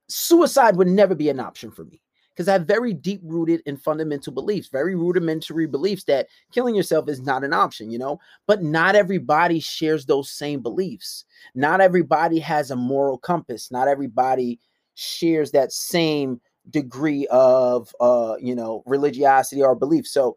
suicide 0.08 0.76
would 0.76 0.88
never 0.88 1.14
be 1.14 1.30
an 1.30 1.40
option 1.40 1.70
for 1.70 1.84
me 1.84 2.02
because 2.34 2.48
i 2.48 2.52
have 2.52 2.66
very 2.66 2.92
deep 2.92 3.20
rooted 3.24 3.62
and 3.66 3.80
fundamental 3.80 4.32
beliefs 4.32 4.68
very 4.68 4.94
rudimentary 4.94 5.66
beliefs 5.66 6.04
that 6.04 6.26
killing 6.52 6.74
yourself 6.74 7.08
is 7.08 7.22
not 7.22 7.44
an 7.44 7.54
option 7.54 7.90
you 7.90 7.98
know? 7.98 8.18
But 8.46 8.62
not 8.62 8.94
everybody 8.94 9.60
shares 9.60 10.04
those 10.04 10.30
same 10.30 10.60
beliefs. 10.60 11.24
Not 11.54 11.80
everybody 11.80 12.38
has 12.40 12.70
a 12.70 12.76
moral 12.76 13.18
compass. 13.18 13.70
Not 13.70 13.88
everybody 13.88 14.58
shares 14.94 15.50
that 15.52 15.72
same 15.72 16.40
degree 16.70 17.26
of 17.30 17.94
uh 18.00 18.36
you 18.40 18.54
know 18.54 18.82
religiosity 18.86 19.62
or 19.62 19.74
belief. 19.74 20.06
So 20.06 20.36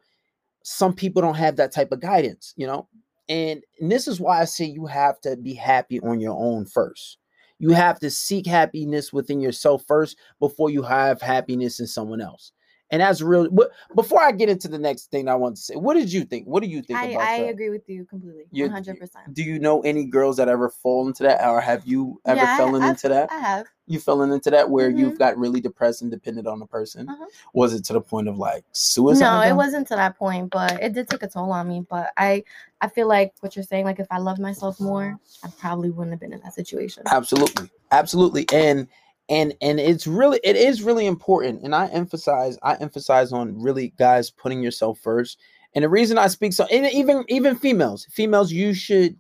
some 0.63 0.93
people 0.93 1.21
don't 1.21 1.35
have 1.35 1.55
that 1.57 1.71
type 1.71 1.91
of 1.91 2.01
guidance 2.01 2.53
you 2.57 2.67
know? 2.67 2.87
And, 3.29 3.61
and 3.79 3.91
this 3.91 4.07
is 4.07 4.19
why 4.19 4.41
i 4.41 4.45
say 4.45 4.65
you 4.65 4.85
have 4.85 5.19
to 5.21 5.35
be 5.37 5.53
happy 5.53 5.99
on 6.01 6.19
your 6.19 6.37
own 6.37 6.65
first. 6.65 7.17
You 7.59 7.71
have 7.71 7.99
to 8.01 8.09
seek 8.09 8.45
happiness 8.45 9.11
within 9.11 9.41
yourself 9.41 9.83
first 9.87 10.17
before 10.39 10.69
you 10.69 10.83
have 10.83 11.21
happiness 11.21 11.79
in 11.79 11.87
someone 11.87 12.21
else 12.21 12.51
and 12.89 13.01
that's 13.01 13.21
really 13.21 13.49
but 13.51 13.69
before 13.95 14.21
I 14.21 14.31
get 14.31 14.49
into 14.49 14.67
the 14.67 14.79
next 14.79 15.11
thing 15.11 15.27
I 15.27 15.35
want 15.35 15.55
to 15.57 15.61
say, 15.61 15.75
what 15.75 15.95
did 15.95 16.11
you 16.11 16.23
think? 16.23 16.47
What 16.47 16.63
do 16.63 16.69
you 16.69 16.81
think 16.81 16.99
I, 16.99 17.05
about 17.07 17.21
I 17.27 17.39
that? 17.41 17.49
agree 17.49 17.69
with 17.69 17.87
you 17.89 18.05
completely. 18.05 18.43
One 18.51 18.69
hundred 18.69 18.99
percent. 18.99 19.33
Do 19.33 19.43
you 19.43 19.59
know 19.59 19.81
any 19.81 20.05
girls 20.05 20.37
that 20.37 20.47
ever 20.49 20.69
fall 20.69 21.07
into 21.07 21.23
that, 21.23 21.45
or 21.47 21.59
have 21.61 21.85
you 21.85 22.21
ever 22.25 22.39
Yeah, 22.41 22.53
I- 22.53 22.57
fallen 22.57 22.81
I've- 22.81 22.89
into 22.91 23.09
that? 23.09 23.31
I 23.31 23.39
have. 23.39 23.67
you 23.89 23.99
fallen 23.99 24.31
into 24.31 24.49
that 24.51 24.69
where 24.69 24.91
Mhm. 24.91 24.97
you've 24.99 25.17
got 25.19 25.37
really 25.37 25.61
depressed 25.61 26.01
and 26.01 26.11
dependent 26.11 26.45
on 26.47 26.59
the 26.59 26.65
person? 26.65 27.07
Uh-huh. 27.09 27.25
Was 27.53 27.73
it 27.73 27.83
to 27.85 27.93
the 27.93 28.01
point 28.01 28.27
of 28.27 28.37
like 28.37 28.65
suicide? 28.73 29.21
No, 29.23 29.41
it 29.41 29.55
wasn't 29.55 29.87
to 29.89 29.95
that 29.95 30.17
point, 30.17 30.49
but 30.49 30.81
it 30.83 30.93
did 30.93 31.07
take 31.09 31.23
a 31.23 31.27
toll 31.27 31.51
on 31.53 31.67
me. 31.69 31.85
But 31.89 32.11
I, 32.17 32.43
I 32.81 32.89
feel 32.89 33.07
like 33.07 33.33
what 33.41 33.55
you're 33.55 33.63
saying, 33.63 33.85
like 33.85 33.99
if 33.99 34.07
I 34.11 34.17
loved 34.19 34.39
myself 34.41 34.79
more, 34.81 35.17
I 35.43 35.49
probably 35.59 35.89
wouldn't 35.89 36.11
have 36.13 36.19
been 36.19 36.33
in 36.33 36.41
that 36.41 36.53
situation. 36.53 37.03
absolutely 37.07 37.69
absolutely 37.91 38.45
and 38.51 38.87
and 39.29 39.53
and 39.61 39.79
it's 39.79 40.07
really 40.07 40.39
it 40.43 40.55
is 40.55 40.83
really 40.83 41.05
important 41.05 41.61
and 41.63 41.75
i 41.75 41.87
emphasize 41.87 42.57
i 42.63 42.75
emphasize 42.75 43.31
on 43.31 43.59
really 43.61 43.93
guys 43.97 44.29
putting 44.29 44.61
yourself 44.61 44.97
first 44.99 45.39
and 45.75 45.83
the 45.83 45.89
reason 45.89 46.17
i 46.17 46.27
speak 46.27 46.53
so 46.53 46.65
and 46.65 46.91
even 46.91 47.23
even 47.27 47.55
females 47.55 48.05
females 48.11 48.51
you 48.51 48.73
should 48.73 49.15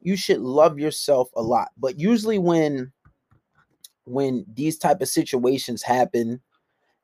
you 0.00 0.16
should 0.16 0.40
love 0.40 0.78
yourself 0.78 1.28
a 1.36 1.42
lot 1.42 1.68
but 1.76 1.98
usually 1.98 2.38
when 2.38 2.90
when 4.04 4.44
these 4.54 4.78
type 4.78 5.00
of 5.00 5.08
situations 5.08 5.82
happen 5.82 6.40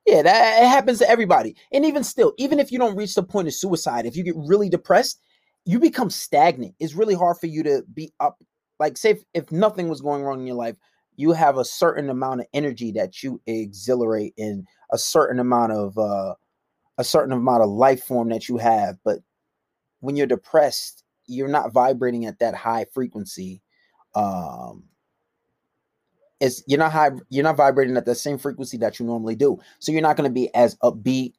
yeah 0.07 0.23
that 0.23 0.63
it 0.63 0.67
happens 0.67 0.99
to 0.99 1.11
everybody 1.11 1.55
and 1.73 1.85
even 1.85 2.03
still 2.03 2.33
even 2.39 2.59
if 2.59 2.73
you 2.73 2.79
don't 2.79 2.97
reach 2.97 3.15
the 3.15 3.23
point 3.23 3.49
of 3.49 3.55
suicide 3.55 4.07
if 4.07 4.17
you 4.17 4.23
get 4.23 4.35
really 4.37 4.69
depressed 4.69 5.21
you 5.67 5.81
become 5.81 6.09
stagnant. 6.09 6.75
It's 6.79 6.95
really 6.95 7.15
hard 7.15 7.37
for 7.39 7.49
you 7.49 7.63
to 7.65 7.83
be 7.93 8.13
up 8.21 8.39
like 8.79 8.97
say 8.97 9.11
if, 9.11 9.23
if 9.35 9.53
nothing 9.53 9.89
was 9.89 10.01
going 10.01 10.23
wrong 10.23 10.41
in 10.41 10.47
your 10.47 10.57
life 10.57 10.77
you 11.17 11.33
have 11.33 11.59
a 11.59 11.65
certain 11.65 12.11
amount 12.11 12.41
of 12.41 12.47
energy 12.53 12.93
that 12.93 13.23
you 13.23 13.41
exhilarate 13.47 14.35
in 14.37 14.67
a 14.93 14.99
certain 14.99 15.39
amount 15.39 15.73
of 15.73 15.97
uh 15.99 16.35
a 16.99 17.05
certain 17.05 17.33
amount 17.33 17.63
of 17.63 17.69
life 17.69 18.05
form 18.05 18.29
that 18.29 18.49
you 18.49 18.57
have 18.57 18.97
but 19.05 19.19
when 20.01 20.17
you're 20.17 20.27
depressed 20.27 21.05
you're 21.27 21.49
not 21.49 21.73
vibrating 21.73 22.27
at 22.27 22.39
that 22.39 22.55
high 22.55 22.87
frequency 22.93 23.61
um 24.15 24.85
it's 26.41 26.63
you're 26.67 26.79
not 26.79 26.93
high 26.93 27.11
you're 27.29 27.45
not 27.45 27.57
vibrating 27.57 27.97
at 27.97 28.05
the 28.05 28.15
same 28.15 28.39
frequency 28.39 28.77
that 28.77 28.99
you 28.99 29.07
normally 29.07 29.35
do 29.35 29.59
so 29.79 29.93
you're 29.93 30.03
not 30.03 30.17
going 30.17 30.29
to 30.29 30.35
be 30.35 30.55
as 30.55 30.77
upbeat 30.77 31.33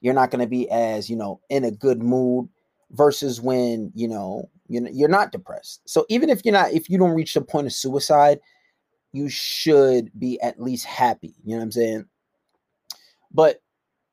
you're 0.00 0.14
not 0.14 0.30
going 0.30 0.40
to 0.40 0.48
be 0.48 0.70
as 0.70 1.08
you 1.08 1.16
know 1.16 1.40
in 1.48 1.64
a 1.64 1.70
good 1.70 2.02
mood 2.02 2.48
versus 2.90 3.40
when 3.40 3.90
you 3.94 4.08
know 4.08 4.48
you 4.68 4.80
know 4.80 4.90
you're 4.92 5.08
not 5.08 5.32
depressed. 5.32 5.82
So 5.86 6.06
even 6.08 6.30
if 6.30 6.44
you're 6.44 6.52
not 6.52 6.72
if 6.72 6.88
you 6.88 6.98
don't 6.98 7.14
reach 7.14 7.34
the 7.34 7.40
point 7.40 7.66
of 7.66 7.72
suicide 7.72 8.40
you 9.14 9.28
should 9.30 10.10
be 10.18 10.40
at 10.42 10.60
least 10.60 10.84
happy 10.84 11.34
you 11.44 11.52
know 11.52 11.58
what 11.58 11.62
i'm 11.64 11.72
saying 11.72 12.04
But 13.32 13.60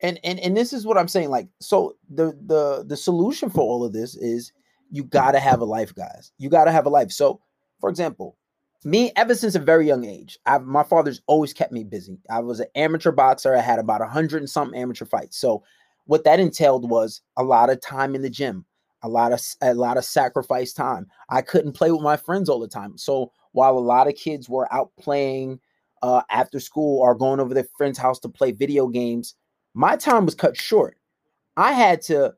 and 0.01 0.19
and 0.23 0.39
and 0.39 0.57
this 0.57 0.73
is 0.73 0.85
what 0.85 0.97
I'm 0.97 1.07
saying. 1.07 1.29
Like, 1.29 1.47
so 1.59 1.95
the 2.09 2.33
the 2.45 2.83
the 2.87 2.97
solution 2.97 3.49
for 3.49 3.61
all 3.61 3.83
of 3.83 3.93
this 3.93 4.15
is 4.15 4.51
you 4.89 5.03
gotta 5.03 5.39
have 5.39 5.61
a 5.61 5.65
life, 5.65 5.93
guys. 5.93 6.31
You 6.39 6.49
gotta 6.49 6.71
have 6.71 6.85
a 6.85 6.89
life. 6.89 7.11
So, 7.11 7.39
for 7.79 7.89
example, 7.89 8.37
me 8.83 9.11
ever 9.15 9.35
since 9.35 9.55
a 9.55 9.59
very 9.59 9.85
young 9.87 10.05
age, 10.05 10.39
I 10.45 10.57
my 10.57 10.83
father's 10.83 11.21
always 11.27 11.53
kept 11.53 11.71
me 11.71 11.83
busy. 11.83 12.19
I 12.29 12.39
was 12.39 12.59
an 12.59 12.67
amateur 12.75 13.11
boxer. 13.11 13.55
I 13.55 13.61
had 13.61 13.79
about 13.79 14.01
a 14.01 14.07
hundred 14.07 14.41
and 14.41 14.49
something 14.49 14.79
amateur 14.79 15.05
fights. 15.05 15.37
So, 15.37 15.63
what 16.05 16.23
that 16.23 16.39
entailed 16.39 16.89
was 16.89 17.21
a 17.37 17.43
lot 17.43 17.69
of 17.69 17.79
time 17.81 18.15
in 18.15 18.23
the 18.23 18.29
gym, 18.29 18.65
a 19.03 19.09
lot 19.09 19.33
of 19.33 19.41
a 19.61 19.73
lot 19.75 19.97
of 19.97 20.05
sacrifice 20.05 20.73
time. 20.73 21.07
I 21.29 21.41
couldn't 21.43 21.73
play 21.73 21.91
with 21.91 22.01
my 22.01 22.17
friends 22.17 22.49
all 22.49 22.59
the 22.59 22.67
time. 22.67 22.97
So 22.97 23.31
while 23.51 23.77
a 23.77 23.79
lot 23.79 24.07
of 24.07 24.15
kids 24.15 24.49
were 24.49 24.71
out 24.73 24.91
playing 24.99 25.59
uh, 26.01 26.21
after 26.29 26.59
school 26.59 27.01
or 27.01 27.15
going 27.15 27.39
over 27.39 27.53
their 27.53 27.67
friend's 27.77 27.97
house 27.97 28.19
to 28.19 28.29
play 28.29 28.51
video 28.51 28.87
games, 28.87 29.35
my 29.73 29.95
time 29.95 30.25
was 30.25 30.35
cut 30.35 30.57
short. 30.57 30.97
I 31.57 31.73
had 31.73 32.01
to 32.03 32.33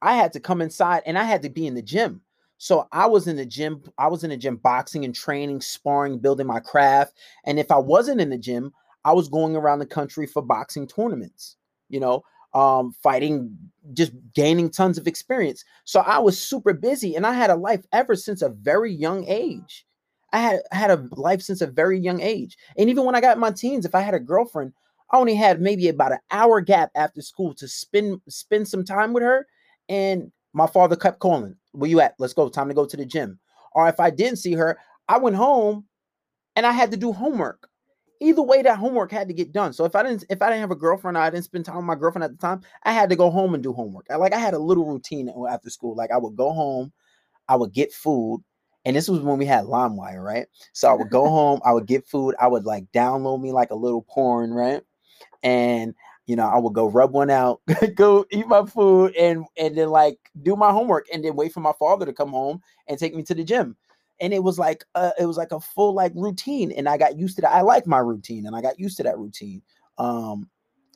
I 0.00 0.14
had 0.14 0.32
to 0.34 0.40
come 0.40 0.60
inside 0.62 1.02
and 1.06 1.18
I 1.18 1.24
had 1.24 1.42
to 1.42 1.50
be 1.50 1.66
in 1.66 1.74
the 1.74 1.82
gym. 1.82 2.22
So 2.58 2.88
I 2.92 3.06
was 3.06 3.28
in 3.28 3.36
the 3.36 3.46
gym, 3.46 3.82
I 3.98 4.08
was 4.08 4.24
in 4.24 4.30
the 4.30 4.36
gym 4.36 4.56
boxing 4.56 5.04
and 5.04 5.14
training, 5.14 5.60
sparring, 5.60 6.18
building 6.18 6.46
my 6.46 6.60
craft. 6.60 7.14
And 7.44 7.58
if 7.58 7.70
I 7.70 7.78
wasn't 7.78 8.20
in 8.20 8.30
the 8.30 8.38
gym, 8.38 8.72
I 9.04 9.12
was 9.12 9.28
going 9.28 9.56
around 9.56 9.78
the 9.78 9.86
country 9.86 10.26
for 10.26 10.42
boxing 10.42 10.86
tournaments, 10.86 11.56
you 11.88 12.00
know, 12.00 12.22
um, 12.54 12.92
fighting, 13.02 13.56
just 13.92 14.12
gaining 14.34 14.70
tons 14.70 14.98
of 14.98 15.06
experience. 15.06 15.64
So 15.84 16.00
I 16.00 16.18
was 16.18 16.40
super 16.40 16.72
busy 16.72 17.14
and 17.14 17.26
I 17.26 17.32
had 17.32 17.50
a 17.50 17.56
life 17.56 17.84
ever 17.92 18.16
since 18.16 18.42
a 18.42 18.48
very 18.48 18.92
young 18.92 19.24
age. 19.28 19.86
I 20.32 20.38
had 20.38 20.60
had 20.72 20.90
a 20.90 21.08
life 21.12 21.42
since 21.42 21.60
a 21.60 21.66
very 21.66 21.98
young 21.98 22.20
age. 22.20 22.56
And 22.76 22.90
even 22.90 23.04
when 23.04 23.14
I 23.14 23.20
got 23.20 23.38
my 23.38 23.50
teens, 23.50 23.84
if 23.86 23.94
I 23.94 24.00
had 24.00 24.14
a 24.14 24.20
girlfriend, 24.20 24.72
I 25.10 25.16
only 25.16 25.34
had 25.34 25.60
maybe 25.60 25.88
about 25.88 26.12
an 26.12 26.18
hour 26.30 26.60
gap 26.60 26.90
after 26.94 27.22
school 27.22 27.54
to 27.54 27.68
spend 27.68 28.20
spend 28.28 28.68
some 28.68 28.84
time 28.84 29.12
with 29.12 29.22
her. 29.22 29.46
And 29.88 30.30
my 30.52 30.66
father 30.66 30.96
kept 30.96 31.20
calling, 31.20 31.56
Where 31.72 31.88
you 31.88 32.00
at? 32.00 32.14
Let's 32.18 32.34
go. 32.34 32.48
Time 32.48 32.68
to 32.68 32.74
go 32.74 32.86
to 32.86 32.96
the 32.96 33.06
gym. 33.06 33.38
Or 33.72 33.88
if 33.88 34.00
I 34.00 34.10
didn't 34.10 34.38
see 34.38 34.54
her, 34.54 34.78
I 35.08 35.18
went 35.18 35.36
home 35.36 35.86
and 36.56 36.66
I 36.66 36.72
had 36.72 36.90
to 36.90 36.96
do 36.96 37.12
homework. 37.12 37.68
Either 38.20 38.42
way, 38.42 38.62
that 38.62 38.78
homework 38.78 39.12
had 39.12 39.28
to 39.28 39.34
get 39.34 39.52
done. 39.52 39.72
So 39.72 39.84
if 39.84 39.94
I 39.94 40.02
didn't, 40.02 40.24
if 40.28 40.42
I 40.42 40.48
didn't 40.48 40.62
have 40.62 40.72
a 40.72 40.76
girlfriend, 40.76 41.16
I 41.16 41.30
didn't 41.30 41.44
spend 41.44 41.64
time 41.64 41.76
with 41.76 41.84
my 41.84 41.94
girlfriend 41.94 42.24
at 42.24 42.32
the 42.32 42.36
time. 42.36 42.62
I 42.82 42.92
had 42.92 43.08
to 43.10 43.16
go 43.16 43.30
home 43.30 43.54
and 43.54 43.62
do 43.62 43.72
homework. 43.72 44.06
I, 44.10 44.16
like 44.16 44.32
I 44.32 44.38
had 44.38 44.54
a 44.54 44.58
little 44.58 44.84
routine 44.84 45.30
uh, 45.34 45.46
after 45.46 45.70
school. 45.70 45.94
Like 45.94 46.10
I 46.10 46.18
would 46.18 46.36
go 46.36 46.52
home, 46.52 46.92
I 47.48 47.56
would 47.56 47.72
get 47.72 47.92
food, 47.92 48.42
and 48.88 48.96
this 48.96 49.06
was 49.06 49.20
when 49.20 49.36
we 49.36 49.44
had 49.44 49.66
LimeWire, 49.66 50.24
right? 50.24 50.46
So 50.72 50.88
I 50.88 50.94
would 50.94 51.10
go 51.10 51.24
home, 51.28 51.60
I 51.62 51.72
would 51.72 51.86
get 51.86 52.06
food, 52.06 52.34
I 52.40 52.46
would 52.46 52.64
like 52.64 52.90
download 52.90 53.42
me 53.42 53.52
like 53.52 53.70
a 53.70 53.74
little 53.76 54.00
porn, 54.00 54.50
right? 54.50 54.82
And 55.42 55.94
you 56.24 56.36
know, 56.36 56.46
I 56.46 56.58
would 56.58 56.72
go 56.72 56.88
rub 56.88 57.12
one 57.12 57.28
out, 57.28 57.60
go 57.94 58.24
eat 58.30 58.48
my 58.48 58.64
food, 58.64 59.14
and 59.14 59.44
and 59.58 59.76
then 59.76 59.90
like 59.90 60.18
do 60.42 60.56
my 60.56 60.72
homework, 60.72 61.06
and 61.12 61.22
then 61.22 61.36
wait 61.36 61.52
for 61.52 61.60
my 61.60 61.72
father 61.78 62.06
to 62.06 62.14
come 62.14 62.30
home 62.30 62.62
and 62.86 62.98
take 62.98 63.14
me 63.14 63.22
to 63.24 63.34
the 63.34 63.44
gym. 63.44 63.76
And 64.20 64.32
it 64.32 64.42
was 64.42 64.58
like 64.58 64.84
uh, 64.94 65.10
it 65.20 65.26
was 65.26 65.36
like 65.36 65.52
a 65.52 65.60
full 65.60 65.92
like 65.92 66.12
routine, 66.14 66.72
and 66.72 66.88
I 66.88 66.96
got 66.96 67.18
used 67.18 67.36
to 67.36 67.42
that. 67.42 67.52
I 67.52 67.60
like 67.60 67.86
my 67.86 67.98
routine, 67.98 68.46
and 68.46 68.56
I 68.56 68.62
got 68.62 68.80
used 68.80 68.96
to 68.96 69.02
that 69.02 69.18
routine. 69.18 69.60
Um, 69.98 70.48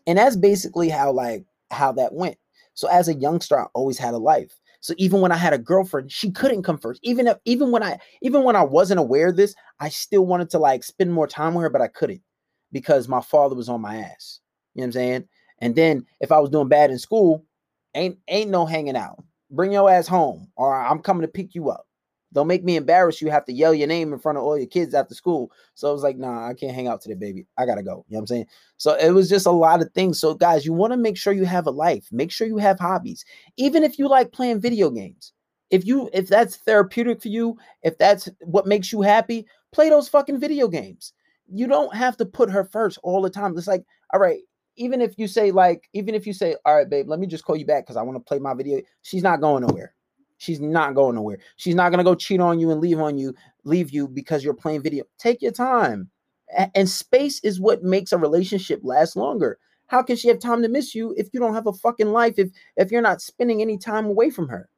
and 0.06 0.16
that's 0.16 0.36
basically 0.36 0.88
how 0.88 1.12
like 1.12 1.44
how 1.70 1.92
that 1.92 2.14
went. 2.14 2.38
So 2.72 2.88
as 2.88 3.08
a 3.08 3.14
youngster, 3.14 3.60
I 3.60 3.66
always 3.74 3.98
had 3.98 4.14
a 4.14 4.18
life. 4.18 4.58
So 4.82 4.94
even 4.98 5.20
when 5.20 5.30
I 5.30 5.36
had 5.36 5.52
a 5.52 5.58
girlfriend, 5.58 6.10
she 6.10 6.30
couldn't 6.32 6.64
come 6.64 6.76
first. 6.76 7.00
Even 7.04 7.28
if 7.28 7.38
even 7.44 7.70
when 7.70 7.84
I 7.84 7.98
even 8.20 8.42
when 8.42 8.56
I 8.56 8.64
wasn't 8.64 9.00
aware 9.00 9.28
of 9.28 9.36
this, 9.36 9.54
I 9.80 9.88
still 9.88 10.26
wanted 10.26 10.50
to 10.50 10.58
like 10.58 10.82
spend 10.82 11.12
more 11.12 11.28
time 11.28 11.54
with 11.54 11.62
her, 11.62 11.70
but 11.70 11.80
I 11.80 11.86
couldn't 11.86 12.20
because 12.72 13.08
my 13.08 13.20
father 13.20 13.54
was 13.54 13.68
on 13.68 13.80
my 13.80 13.96
ass. 13.98 14.40
You 14.74 14.80
know 14.80 14.82
what 14.82 14.86
I'm 14.88 14.92
saying? 14.92 15.28
And 15.60 15.76
then 15.76 16.04
if 16.20 16.32
I 16.32 16.40
was 16.40 16.50
doing 16.50 16.68
bad 16.68 16.90
in 16.90 16.98
school, 16.98 17.44
ain't 17.94 18.18
ain't 18.26 18.50
no 18.50 18.66
hanging 18.66 18.96
out. 18.96 19.22
Bring 19.52 19.70
your 19.72 19.88
ass 19.88 20.08
home, 20.08 20.48
or 20.56 20.74
I'm 20.74 20.98
coming 20.98 21.22
to 21.22 21.28
pick 21.28 21.54
you 21.54 21.70
up. 21.70 21.86
Don't 22.32 22.46
make 22.46 22.64
me 22.64 22.76
embarrass 22.76 23.20
you. 23.20 23.30
Have 23.30 23.44
to 23.46 23.52
yell 23.52 23.74
your 23.74 23.88
name 23.88 24.12
in 24.12 24.18
front 24.18 24.38
of 24.38 24.44
all 24.44 24.56
your 24.56 24.66
kids 24.66 24.94
after 24.94 25.14
school. 25.14 25.52
So 25.74 25.88
I 25.88 25.92
was 25.92 26.02
like, 26.02 26.16
nah, 26.16 26.48
I 26.48 26.54
can't 26.54 26.74
hang 26.74 26.88
out 26.88 27.02
today, 27.02 27.14
baby. 27.14 27.46
I 27.58 27.66
gotta 27.66 27.82
go. 27.82 28.04
You 28.08 28.14
know 28.14 28.18
what 28.18 28.18
I'm 28.20 28.26
saying? 28.26 28.46
So 28.78 28.94
it 28.94 29.10
was 29.10 29.28
just 29.28 29.46
a 29.46 29.50
lot 29.50 29.82
of 29.82 29.92
things. 29.92 30.20
So 30.20 30.34
guys, 30.34 30.64
you 30.64 30.72
want 30.72 30.92
to 30.92 30.96
make 30.96 31.16
sure 31.16 31.32
you 31.32 31.44
have 31.44 31.66
a 31.66 31.70
life. 31.70 32.08
Make 32.10 32.30
sure 32.30 32.46
you 32.46 32.58
have 32.58 32.78
hobbies. 32.78 33.24
Even 33.56 33.82
if 33.84 33.98
you 33.98 34.08
like 34.08 34.32
playing 34.32 34.60
video 34.60 34.90
games. 34.90 35.32
If 35.70 35.86
you 35.86 36.10
if 36.12 36.28
that's 36.28 36.56
therapeutic 36.56 37.22
for 37.22 37.28
you, 37.28 37.56
if 37.82 37.96
that's 37.96 38.28
what 38.40 38.66
makes 38.66 38.92
you 38.92 39.00
happy, 39.00 39.46
play 39.72 39.88
those 39.88 40.08
fucking 40.08 40.38
video 40.38 40.68
games. 40.68 41.14
You 41.50 41.66
don't 41.66 41.94
have 41.94 42.16
to 42.18 42.26
put 42.26 42.50
her 42.50 42.64
first 42.64 42.98
all 43.02 43.22
the 43.22 43.30
time. 43.30 43.56
It's 43.56 43.66
like, 43.66 43.84
all 44.12 44.20
right, 44.20 44.40
even 44.76 45.00
if 45.00 45.18
you 45.18 45.26
say 45.26 45.50
like, 45.50 45.88
even 45.92 46.14
if 46.14 46.26
you 46.26 46.32
say, 46.32 46.56
all 46.64 46.76
right, 46.76 46.88
babe, 46.88 47.08
let 47.08 47.20
me 47.20 47.26
just 47.26 47.44
call 47.44 47.56
you 47.56 47.66
back 47.66 47.84
because 47.84 47.96
I 47.96 48.02
want 48.02 48.16
to 48.16 48.20
play 48.20 48.38
my 48.38 48.54
video. 48.54 48.80
She's 49.02 49.22
not 49.22 49.40
going 49.40 49.64
nowhere. 49.66 49.94
She's 50.42 50.60
not 50.60 50.96
going 50.96 51.14
nowhere. 51.14 51.38
She's 51.54 51.76
not 51.76 51.90
gonna 51.90 52.02
go 52.02 52.16
cheat 52.16 52.40
on 52.40 52.58
you 52.58 52.72
and 52.72 52.80
leave 52.80 52.98
on 52.98 53.16
you, 53.16 53.32
leave 53.62 53.92
you 53.92 54.08
because 54.08 54.42
you're 54.42 54.54
playing 54.54 54.82
video. 54.82 55.04
Take 55.16 55.40
your 55.40 55.52
time. 55.52 56.10
And 56.74 56.90
space 56.90 57.38
is 57.44 57.60
what 57.60 57.84
makes 57.84 58.10
a 58.10 58.18
relationship 58.18 58.80
last 58.82 59.14
longer. 59.14 59.60
How 59.86 60.02
can 60.02 60.16
she 60.16 60.26
have 60.26 60.40
time 60.40 60.60
to 60.62 60.68
miss 60.68 60.96
you 60.96 61.14
if 61.16 61.28
you 61.32 61.38
don't 61.38 61.54
have 61.54 61.68
a 61.68 61.72
fucking 61.72 62.10
life? 62.10 62.40
If 62.40 62.50
if 62.76 62.90
you're 62.90 63.02
not 63.02 63.22
spending 63.22 63.62
any 63.62 63.78
time 63.78 64.06
away 64.06 64.30
from 64.30 64.48
her, 64.48 64.68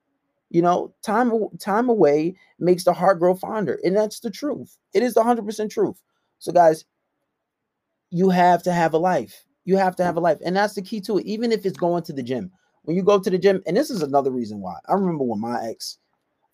you 0.50 0.60
know, 0.60 0.94
time 1.02 1.32
time 1.58 1.88
away 1.88 2.36
makes 2.58 2.84
the 2.84 2.92
heart 2.92 3.18
grow 3.18 3.34
fonder, 3.34 3.80
and 3.84 3.96
that's 3.96 4.20
the 4.20 4.30
truth. 4.30 4.76
It 4.92 5.02
is 5.02 5.14
the 5.14 5.22
hundred 5.22 5.46
percent 5.46 5.72
truth. 5.72 5.96
So, 6.40 6.52
guys, 6.52 6.84
you 8.10 8.28
have 8.28 8.62
to 8.64 8.72
have 8.72 8.92
a 8.92 8.98
life. 8.98 9.46
You 9.64 9.78
have 9.78 9.96
to 9.96 10.04
have 10.04 10.18
a 10.18 10.20
life, 10.20 10.40
and 10.44 10.54
that's 10.54 10.74
the 10.74 10.82
key 10.82 11.00
to 11.00 11.16
it. 11.16 11.24
Even 11.24 11.52
if 11.52 11.64
it's 11.64 11.78
going 11.78 12.02
to 12.02 12.12
the 12.12 12.22
gym, 12.22 12.50
when 12.84 12.96
you 12.96 13.02
go 13.02 13.18
to 13.18 13.30
the 13.30 13.38
gym, 13.38 13.62
and 13.66 13.76
this 13.76 13.90
is 13.90 14.02
another 14.02 14.30
reason 14.30 14.60
why. 14.60 14.76
I 14.88 14.94
remember 14.94 15.24
when 15.24 15.40
my 15.40 15.62
ex, 15.68 15.98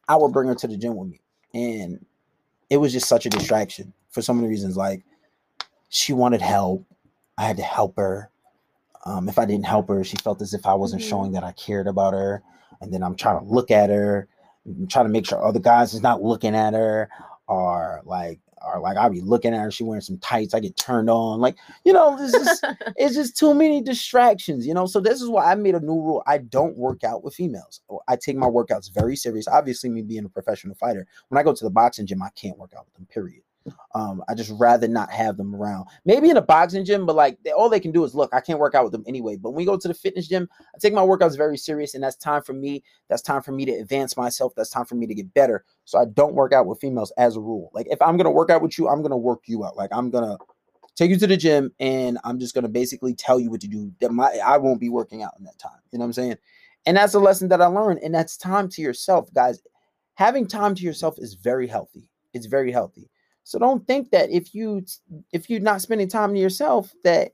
I 0.08 0.16
would 0.16 0.32
bring 0.32 0.48
her 0.48 0.54
to 0.56 0.66
the 0.66 0.76
gym 0.76 0.96
with 0.96 1.08
me, 1.08 1.20
and 1.54 2.04
it 2.68 2.78
was 2.78 2.92
just 2.92 3.08
such 3.08 3.26
a 3.26 3.30
distraction 3.30 3.92
for 4.10 4.22
so 4.22 4.32
many 4.32 4.48
reasons. 4.48 4.76
Like 4.76 5.04
she 5.88 6.12
wanted 6.12 6.40
help, 6.40 6.84
I 7.38 7.44
had 7.46 7.56
to 7.58 7.62
help 7.62 7.96
her. 7.96 8.30
Um, 9.04 9.28
if 9.28 9.38
I 9.38 9.44
didn't 9.44 9.66
help 9.66 9.88
her, 9.88 10.04
she 10.04 10.16
felt 10.18 10.42
as 10.42 10.54
if 10.54 10.66
I 10.66 10.74
wasn't 10.74 11.02
Mhm. 11.02 11.08
showing 11.08 11.32
that 11.32 11.44
I 11.44 11.52
cared 11.52 11.86
about 11.86 12.12
her. 12.12 12.42
And 12.80 12.92
then 12.92 13.02
I'm 13.02 13.14
trying 13.16 13.38
to 13.40 13.44
look 13.44 13.70
at 13.70 13.90
her, 13.90 14.28
trying 14.88 15.06
to 15.06 15.10
make 15.10 15.26
sure 15.26 15.42
other 15.44 15.58
guys 15.58 15.94
is 15.94 16.02
not 16.02 16.22
looking 16.22 16.54
at 16.54 16.74
her, 16.74 17.08
or 17.46 18.02
like, 18.04 18.40
or 18.64 18.80
like 18.80 18.96
I'll 18.96 19.10
be 19.10 19.20
looking 19.20 19.54
at 19.54 19.60
her, 19.60 19.70
she 19.70 19.84
wearing 19.84 20.00
some 20.00 20.18
tights, 20.18 20.54
I 20.54 20.60
get 20.60 20.76
turned 20.76 21.10
on. 21.10 21.40
Like, 21.40 21.56
you 21.84 21.92
know, 21.92 22.16
this 22.18 22.34
is 22.34 22.60
it's 22.96 23.14
just 23.14 23.36
too 23.36 23.54
many 23.54 23.82
distractions, 23.82 24.66
you 24.66 24.74
know. 24.74 24.86
So 24.86 25.00
this 25.00 25.20
is 25.20 25.28
why 25.28 25.50
I 25.50 25.54
made 25.54 25.74
a 25.74 25.80
new 25.80 25.94
rule. 25.94 26.22
I 26.26 26.38
don't 26.38 26.76
work 26.76 27.04
out 27.04 27.24
with 27.24 27.34
females. 27.34 27.80
Oh, 27.90 28.00
I 28.08 28.16
take 28.16 28.36
my 28.36 28.46
workouts 28.46 28.92
very 28.92 29.16
serious. 29.16 29.48
Obviously, 29.48 29.90
me 29.90 30.02
being 30.02 30.24
a 30.24 30.28
professional 30.28 30.74
fighter, 30.74 31.06
when 31.28 31.38
I 31.38 31.42
go 31.42 31.54
to 31.54 31.64
the 31.64 31.70
boxing 31.70 32.06
gym, 32.06 32.22
I 32.22 32.30
can't 32.30 32.58
work 32.58 32.72
out 32.76 32.86
with 32.86 32.94
them. 32.94 33.06
Period. 33.06 33.42
Um, 33.94 34.22
I 34.28 34.34
just 34.34 34.52
rather 34.58 34.88
not 34.88 35.10
have 35.10 35.36
them 35.36 35.54
around. 35.54 35.86
Maybe 36.04 36.30
in 36.30 36.36
a 36.36 36.42
boxing 36.42 36.84
gym, 36.84 37.06
but 37.06 37.16
like 37.16 37.38
they, 37.44 37.50
all 37.50 37.68
they 37.68 37.80
can 37.80 37.92
do 37.92 38.04
is 38.04 38.14
look. 38.14 38.32
I 38.32 38.40
can't 38.40 38.58
work 38.58 38.74
out 38.74 38.84
with 38.84 38.92
them 38.92 39.04
anyway. 39.06 39.36
But 39.36 39.50
when 39.50 39.58
we 39.58 39.64
go 39.64 39.76
to 39.76 39.88
the 39.88 39.94
fitness 39.94 40.28
gym, 40.28 40.48
I 40.74 40.78
take 40.78 40.94
my 40.94 41.02
workouts 41.02 41.36
very 41.36 41.56
serious, 41.56 41.94
and 41.94 42.02
that's 42.02 42.16
time 42.16 42.42
for 42.42 42.52
me. 42.52 42.82
That's 43.08 43.22
time 43.22 43.42
for 43.42 43.52
me 43.52 43.64
to 43.66 43.72
advance 43.72 44.16
myself. 44.16 44.52
That's 44.56 44.70
time 44.70 44.84
for 44.84 44.94
me 44.94 45.06
to 45.06 45.14
get 45.14 45.32
better. 45.34 45.64
So 45.84 45.98
I 45.98 46.04
don't 46.06 46.34
work 46.34 46.52
out 46.52 46.66
with 46.66 46.80
females 46.80 47.12
as 47.18 47.36
a 47.36 47.40
rule. 47.40 47.70
Like 47.74 47.86
if 47.90 48.00
I'm 48.00 48.16
gonna 48.16 48.30
work 48.30 48.50
out 48.50 48.62
with 48.62 48.78
you, 48.78 48.88
I'm 48.88 49.02
gonna 49.02 49.16
work 49.16 49.40
you 49.46 49.64
out. 49.64 49.76
Like 49.76 49.90
I'm 49.92 50.10
gonna 50.10 50.38
take 50.96 51.10
you 51.10 51.18
to 51.18 51.26
the 51.26 51.36
gym 51.36 51.72
and 51.80 52.18
I'm 52.24 52.38
just 52.38 52.54
gonna 52.54 52.68
basically 52.68 53.14
tell 53.14 53.40
you 53.40 53.50
what 53.50 53.60
to 53.62 53.68
do. 53.68 53.92
That 54.00 54.12
my 54.12 54.30
I 54.44 54.56
won't 54.58 54.80
be 54.80 54.88
working 54.88 55.22
out 55.22 55.34
in 55.38 55.44
that 55.44 55.58
time. 55.58 55.80
You 55.92 55.98
know 55.98 56.04
what 56.04 56.08
I'm 56.08 56.12
saying? 56.14 56.36
And 56.86 56.96
that's 56.96 57.14
a 57.14 57.18
lesson 57.18 57.48
that 57.48 57.60
I 57.60 57.66
learned. 57.66 58.00
And 58.02 58.14
that's 58.14 58.36
time 58.36 58.68
to 58.70 58.82
yourself, 58.82 59.32
guys. 59.34 59.60
Having 60.14 60.46
time 60.46 60.74
to 60.74 60.82
yourself 60.82 61.16
is 61.18 61.34
very 61.34 61.66
healthy. 61.66 62.08
It's 62.32 62.46
very 62.46 62.72
healthy. 62.72 63.10
So 63.50 63.58
don't 63.58 63.84
think 63.84 64.12
that 64.12 64.30
if 64.30 64.54
you 64.54 64.84
if 65.32 65.50
you're 65.50 65.58
not 65.58 65.82
spending 65.82 66.06
time 66.06 66.32
to 66.32 66.38
yourself, 66.38 66.94
that 67.02 67.32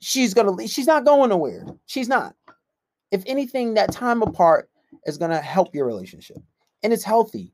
she's 0.00 0.34
gonna. 0.34 0.68
She's 0.68 0.86
not 0.86 1.04
going 1.04 1.30
nowhere. 1.30 1.66
She's 1.86 2.06
not. 2.06 2.36
If 3.10 3.24
anything, 3.26 3.74
that 3.74 3.90
time 3.90 4.22
apart 4.22 4.70
is 5.06 5.18
gonna 5.18 5.40
help 5.40 5.74
your 5.74 5.84
relationship. 5.84 6.36
And 6.84 6.92
it's 6.92 7.02
healthy. 7.02 7.52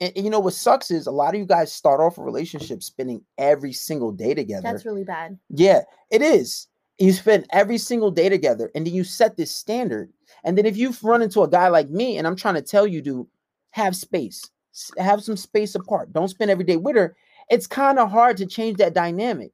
And, 0.00 0.12
and 0.16 0.24
you 0.24 0.32
know 0.32 0.40
what 0.40 0.54
sucks 0.54 0.90
is 0.90 1.06
a 1.06 1.12
lot 1.12 1.32
of 1.32 1.38
you 1.38 1.46
guys 1.46 1.72
start 1.72 2.00
off 2.00 2.18
a 2.18 2.24
relationship 2.24 2.82
spending 2.82 3.22
every 3.38 3.72
single 3.72 4.10
day 4.10 4.34
together. 4.34 4.62
That's 4.64 4.84
really 4.84 5.04
bad. 5.04 5.38
Yeah, 5.50 5.82
it 6.10 6.22
is. 6.22 6.66
You 6.98 7.12
spend 7.12 7.46
every 7.50 7.78
single 7.78 8.10
day 8.10 8.28
together, 8.28 8.72
and 8.74 8.84
then 8.84 8.94
you 8.94 9.04
set 9.04 9.36
this 9.36 9.52
standard. 9.52 10.12
And 10.42 10.58
then 10.58 10.66
if 10.66 10.76
you've 10.76 11.04
run 11.04 11.22
into 11.22 11.44
a 11.44 11.48
guy 11.48 11.68
like 11.68 11.88
me, 11.88 12.18
and 12.18 12.26
I'm 12.26 12.34
trying 12.34 12.54
to 12.54 12.62
tell 12.62 12.84
you 12.84 13.00
to 13.02 13.28
have 13.70 13.94
space, 13.94 14.50
have 14.98 15.22
some 15.22 15.36
space 15.36 15.74
apart. 15.74 16.12
Don't 16.12 16.28
spend 16.28 16.50
every 16.50 16.64
day 16.64 16.76
with 16.76 16.96
her. 16.96 17.16
It's 17.50 17.66
kind 17.66 17.98
of 17.98 18.10
hard 18.10 18.36
to 18.38 18.46
change 18.46 18.78
that 18.78 18.94
dynamic. 18.94 19.52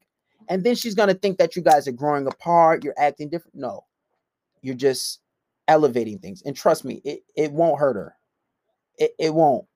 And 0.49 0.65
then 0.65 0.75
she's 0.75 0.95
gonna 0.95 1.15
think 1.15 1.39
that 1.39 1.55
you 1.57 1.63
guys 1.63 1.87
are 1.87 1.93
growing 1.93 2.27
apart, 2.27 2.85
you're 2.85 2.95
acting 2.99 3.29
different. 3.29 3.55
No, 3.55 3.85
you're 4.63 4.75
just 4.75 5.21
elevating 5.69 6.19
things. 6.19 6.43
And 6.45 6.57
trust 6.57 6.85
me, 6.85 7.01
it, 7.05 7.23
it 7.37 7.53
won't 7.53 7.79
hurt 7.79 7.97
her. 7.97 8.17
It, 8.99 9.13
it 9.19 9.35
won't. 9.35 9.67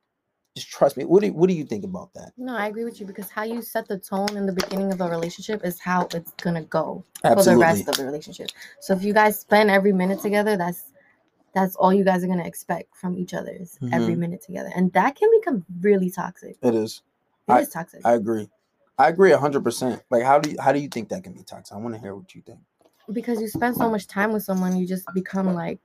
Just 0.57 0.71
trust 0.71 0.97
me. 0.97 1.05
What 1.05 1.23
do 1.23 1.33
what 1.33 1.49
do 1.49 1.55
you 1.55 1.65
think 1.65 1.85
about 1.85 2.15
that? 2.15 2.33
No, 2.37 2.57
I 2.57 2.69
agree 2.69 2.85
with 2.85 3.01
you 3.01 3.07
because 3.07 3.29
how 3.29 3.43
you 3.43 3.61
set 3.61 3.89
the 3.89 3.99
tone 3.99 4.37
in 4.37 4.47
the 4.47 4.53
beginning 4.53 4.93
of 4.93 5.01
a 5.01 5.09
relationship 5.09 5.65
is 5.65 5.81
how 5.81 6.07
it's 6.15 6.31
gonna 6.43 6.63
go 6.63 7.05
Absolutely. 7.25 7.45
for 7.45 7.51
the 7.51 7.61
rest 7.61 7.89
of 7.89 7.97
the 7.97 8.05
relationship. 8.05 8.51
So 8.81 8.95
if 8.95 9.03
you 9.03 9.13
guys 9.13 9.41
spend 9.41 9.71
every 9.71 9.93
minute 9.93 10.21
together, 10.21 10.57
that's 10.57 10.93
that's 11.55 11.77
all 11.77 11.93
you 11.95 12.05
guys 12.05 12.25
are 12.25 12.27
gonna 12.27 12.45
expect 12.47 12.95
from 12.97 13.17
each 13.17 13.33
other 13.35 13.51
is 13.51 13.79
every 13.93 14.17
minute 14.17 14.43
together, 14.43 14.71
and 14.75 14.93
that 14.93 15.15
can 15.17 15.31
become 15.39 15.65
really 15.81 16.11
toxic. 16.11 16.57
It 16.63 16.75
is. 16.75 17.03
It 17.49 17.53
is 17.63 17.69
toxic. 17.71 18.01
I 18.05 18.15
agree. 18.15 18.49
I 18.99 19.09
agree 19.09 19.33
hundred 19.33 19.65
percent. 19.65 20.03
Like, 20.11 20.23
how 20.25 20.39
do 20.39 20.51
you 20.51 20.57
how 20.61 20.73
do 20.73 20.79
you 20.79 20.89
think 20.89 21.09
that 21.11 21.23
can 21.25 21.33
be 21.33 21.43
toxic? 21.43 21.75
I 21.75 21.79
want 21.79 21.95
to 21.95 22.01
hear 22.01 22.15
what 22.15 22.35
you 22.35 22.43
think. 22.43 22.59
because 23.13 23.41
you 23.41 23.49
spend 23.49 23.77
so 23.77 23.91
much 23.91 24.07
time 24.07 24.33
with 24.33 24.43
someone, 24.43 24.77
you 24.77 24.87
just 24.87 25.07
become 25.15 25.53
like 25.55 25.79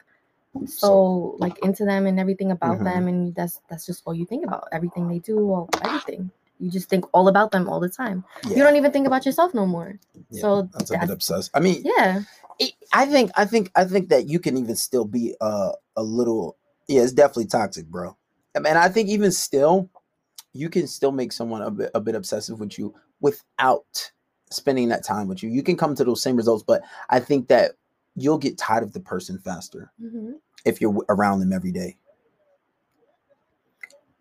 so 0.66 1.36
like 1.40 1.58
into 1.60 1.86
them 1.86 2.06
and 2.08 2.20
everything 2.20 2.52
about 2.52 2.80
Mhm. 2.80 2.84
them, 2.84 3.08
and 3.08 3.36
that's 3.36 3.62
that's 3.70 3.86
just 3.86 4.02
all 4.06 4.14
you 4.14 4.26
think 4.26 4.46
about. 4.46 4.68
Everything 4.72 5.08
they 5.08 5.20
do, 5.20 5.38
or 5.40 5.68
everything. 5.82 6.32
You 6.60 6.70
just 6.70 6.90
think 6.90 7.06
all 7.14 7.28
about 7.30 7.52
them 7.52 7.70
all 7.70 7.80
the 7.80 7.90
time. 7.90 8.24
Yeah, 8.44 8.58
You 8.58 8.64
don't 8.64 8.76
even 8.76 8.92
think 8.92 9.08
about 9.08 9.26
yourself 9.26 9.54
no 9.54 9.66
more. 9.66 10.00
yeah, 10.30 10.42
so 10.42 10.64
that's 10.74 10.92
a 10.92 10.98
bit 11.00 11.10
obsessed. 11.10 11.52
I 11.54 11.60
mean, 11.60 11.82
Yeah. 11.86 12.24
It, 12.60 12.74
I 12.94 13.06
think 13.06 13.32
I 13.36 13.46
think 13.46 13.72
I 13.76 13.86
think 13.86 14.10
that 14.10 14.30
you 14.30 14.40
can 14.40 14.58
even 14.58 14.76
still 14.76 15.06
be 15.06 15.36
uh, 15.42 15.72
a 15.96 16.04
little 16.04 16.58
yeah, 16.88 17.02
it's 17.02 17.14
definitely 17.14 17.46
toxic, 17.46 17.88
bro. 17.88 18.18
And 18.56 18.68
I 18.68 18.90
think 18.90 19.10
even 19.10 19.32
still, 19.32 19.90
you 20.54 20.70
can 20.70 20.88
still 20.88 21.12
make 21.12 21.32
someone 21.32 21.62
a 21.62 21.72
bit 21.72 21.92
a 21.94 22.02
bit 22.02 22.16
obsessive 22.16 22.60
with 22.60 22.78
you 22.78 22.94
without 23.22 24.12
spending 24.52 24.90
that 24.90 25.04
time 25.04 25.28
with 25.28 25.44
you. 25.44 25.50
You 25.50 25.64
can 25.64 25.78
come 25.78 25.96
to 25.96 26.04
those 26.04 26.22
same 26.22 26.36
results, 26.36 26.64
but 26.66 26.82
I 27.10 27.20
think 27.20 27.48
that 27.48 27.74
you'll 28.16 28.40
get 28.40 28.58
tired 28.58 28.84
of 28.84 28.94
the 28.94 29.00
person 29.00 29.38
faster 29.38 29.92
hmm 30.00 30.32
if 30.66 30.82
you're 30.82 31.06
around 31.08 31.40
them 31.40 31.54
every 31.54 31.72
day. 31.72 31.96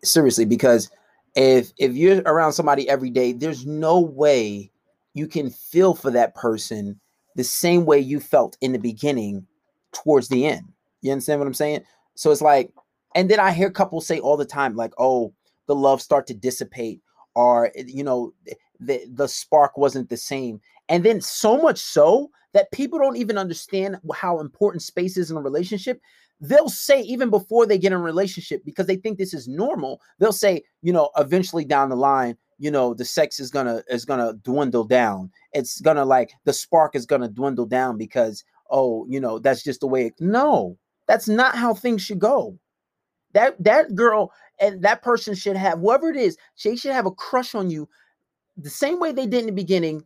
Seriously, 0.03 0.45
because 0.45 0.89
if 1.35 1.73
if 1.77 1.93
you're 1.93 2.21
around 2.21 2.53
somebody 2.53 2.87
every 2.87 3.09
day, 3.09 3.33
there's 3.33 3.65
no 3.65 3.99
way 3.99 4.71
you 5.13 5.27
can 5.27 5.49
feel 5.49 5.93
for 5.93 6.11
that 6.11 6.35
person 6.35 6.99
the 7.35 7.43
same 7.43 7.85
way 7.85 7.99
you 7.99 8.19
felt 8.19 8.57
in 8.61 8.71
the 8.71 8.79
beginning 8.79 9.45
towards 9.91 10.27
the 10.27 10.45
end. 10.45 10.71
You 11.01 11.11
understand 11.11 11.39
what 11.39 11.47
I'm 11.47 11.53
saying? 11.53 11.83
So 12.15 12.31
it's 12.31 12.41
like, 12.41 12.71
and 13.15 13.29
then 13.29 13.39
I 13.39 13.51
hear 13.51 13.71
couples 13.71 14.05
say 14.05 14.19
all 14.19 14.37
the 14.37 14.45
time, 14.45 14.75
like, 14.75 14.93
oh, 14.97 15.33
the 15.67 15.75
love 15.75 16.01
start 16.01 16.27
to 16.27 16.33
dissipate, 16.33 17.01
or 17.35 17.71
eh, 17.75 17.83
you 17.87 18.03
know, 18.03 18.33
the 18.79 19.01
the 19.13 19.27
spark 19.27 19.77
wasn't 19.77 20.09
the 20.09 20.17
same. 20.17 20.59
And 20.89 21.03
then 21.03 21.21
so 21.21 21.61
much 21.61 21.79
so 21.79 22.31
that 22.53 22.71
people 22.71 22.99
don't 22.99 23.17
even 23.17 23.37
understand 23.37 23.97
how 24.13 24.39
important 24.39 24.81
space 24.81 25.17
is 25.17 25.29
in 25.29 25.37
a 25.37 25.41
relationship. 25.41 26.01
They'll 26.41 26.69
say 26.69 27.01
even 27.01 27.29
before 27.29 27.65
they 27.65 27.77
get 27.77 27.91
in 27.91 27.99
a 27.99 28.01
relationship 28.01 28.63
because 28.65 28.87
they 28.87 28.95
think 28.95 29.17
this 29.17 29.33
is 29.33 29.47
normal. 29.47 30.01
They'll 30.17 30.31
say, 30.31 30.63
you 30.81 30.91
know, 30.91 31.09
eventually 31.17 31.65
down 31.65 31.89
the 31.89 31.95
line, 31.95 32.37
you 32.59 32.69
know, 32.69 32.93
the 32.93 33.05
sex 33.05 33.39
is 33.39 33.49
gonna 33.49 33.83
is 33.89 34.05
gonna 34.05 34.33
dwindle 34.43 34.83
down. 34.83 35.31
It's 35.53 35.81
gonna 35.81 36.05
like 36.05 36.33
the 36.43 36.53
spark 36.53 36.95
is 36.95 37.05
gonna 37.05 37.29
dwindle 37.29 37.65
down 37.65 37.97
because 37.97 38.43
oh, 38.69 39.05
you 39.09 39.19
know, 39.19 39.39
that's 39.39 39.63
just 39.63 39.79
the 39.79 39.87
way. 39.87 40.07
It, 40.07 40.13
no, 40.19 40.77
that's 41.07 41.27
not 41.27 41.55
how 41.55 41.73
things 41.73 42.01
should 42.01 42.19
go. 42.19 42.59
That 43.33 43.61
that 43.63 43.95
girl 43.95 44.31
and 44.59 44.81
that 44.83 45.01
person 45.01 45.33
should 45.35 45.55
have 45.55 45.79
whoever 45.79 46.09
it 46.09 46.17
is, 46.17 46.37
she 46.55 46.75
should 46.75 46.91
have 46.91 47.05
a 47.05 47.11
crush 47.11 47.55
on 47.55 47.69
you 47.69 47.87
the 48.57 48.69
same 48.69 48.99
way 48.99 49.11
they 49.11 49.25
did 49.25 49.41
in 49.41 49.45
the 49.47 49.51
beginning 49.51 50.03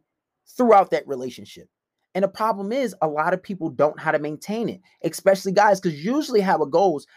throughout 0.56 0.92
that 0.92 1.08
relationship. 1.08 1.68
And 2.16 2.24
the 2.24 2.30
problem 2.30 2.72
is, 2.72 2.96
a 3.02 3.08
lot 3.08 3.34
of 3.34 3.42
people 3.42 3.70
don't 3.70 3.98
know 3.98 4.04
how 4.04 4.12
to 4.12 4.20
maintain 4.20 4.70
it, 4.70 4.82
especially 5.04 5.52
guys, 5.52 5.82
because 5.82 6.06
usually 6.06 6.42
how 6.42 6.62
it 6.62 6.70
goes, 6.70 7.08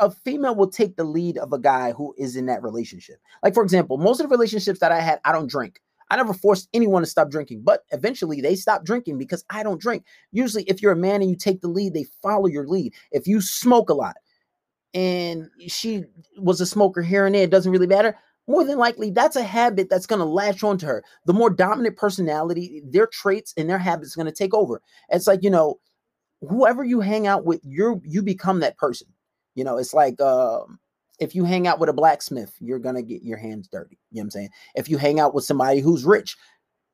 a 0.00 0.10
female 0.10 0.54
will 0.54 0.70
take 0.70 0.96
the 0.96 1.04
lead 1.04 1.38
of 1.38 1.52
a 1.52 1.58
guy 1.58 1.92
who 1.92 2.14
is 2.18 2.36
in 2.36 2.46
that 2.46 2.62
relationship. 2.62 3.16
Like, 3.42 3.54
for 3.54 3.62
example, 3.62 3.98
most 3.98 4.20
of 4.20 4.28
the 4.28 4.34
relationships 4.34 4.80
that 4.80 4.92
I 4.92 5.00
had, 5.00 5.20
I 5.24 5.32
don't 5.32 5.50
drink. 5.50 5.80
I 6.10 6.16
never 6.16 6.34
forced 6.34 6.68
anyone 6.74 7.02
to 7.02 7.06
stop 7.08 7.30
drinking, 7.30 7.62
but 7.64 7.84
eventually 7.90 8.40
they 8.42 8.54
stop 8.54 8.84
drinking 8.84 9.16
because 9.16 9.44
I 9.48 9.62
don't 9.62 9.80
drink. 9.80 10.04
Usually, 10.30 10.64
if 10.64 10.82
you're 10.82 10.92
a 10.92 10.96
man 10.96 11.22
and 11.22 11.30
you 11.30 11.36
take 11.36 11.62
the 11.62 11.68
lead, 11.68 11.94
they 11.94 12.04
follow 12.22 12.46
your 12.46 12.66
lead. 12.66 12.92
If 13.12 13.26
you 13.26 13.40
smoke 13.40 13.88
a 13.88 13.94
lot 13.94 14.16
and 14.92 15.48
she 15.68 16.04
was 16.36 16.60
a 16.60 16.66
smoker 16.66 17.00
here 17.00 17.24
and 17.24 17.34
there, 17.34 17.44
it 17.44 17.50
doesn't 17.50 17.72
really 17.72 17.86
matter 17.86 18.16
more 18.46 18.64
than 18.64 18.78
likely 18.78 19.10
that's 19.10 19.36
a 19.36 19.42
habit 19.42 19.88
that's 19.88 20.06
going 20.06 20.18
to 20.18 20.24
latch 20.24 20.64
onto 20.64 20.86
her 20.86 21.04
the 21.26 21.32
more 21.32 21.50
dominant 21.50 21.96
personality 21.96 22.82
their 22.84 23.06
traits 23.06 23.54
and 23.56 23.68
their 23.70 23.78
habits 23.78 24.16
going 24.16 24.26
to 24.26 24.32
take 24.32 24.52
over 24.52 24.82
it's 25.10 25.26
like 25.26 25.42
you 25.42 25.50
know 25.50 25.78
whoever 26.40 26.82
you 26.84 27.00
hang 27.00 27.26
out 27.26 27.44
with 27.44 27.60
you're 27.62 28.00
you 28.04 28.22
become 28.22 28.60
that 28.60 28.76
person 28.76 29.06
you 29.54 29.64
know 29.64 29.76
it's 29.78 29.94
like 29.94 30.20
um 30.20 30.78
if 31.18 31.34
you 31.34 31.44
hang 31.44 31.66
out 31.66 31.78
with 31.78 31.88
a 31.88 31.92
blacksmith 31.92 32.54
you're 32.60 32.78
going 32.78 32.94
to 32.94 33.02
get 33.02 33.22
your 33.22 33.38
hands 33.38 33.68
dirty 33.68 33.98
you 34.10 34.16
know 34.16 34.20
what 34.20 34.24
i'm 34.24 34.30
saying 34.30 34.48
if 34.74 34.88
you 34.88 34.98
hang 34.98 35.20
out 35.20 35.34
with 35.34 35.44
somebody 35.44 35.80
who's 35.80 36.04
rich 36.04 36.36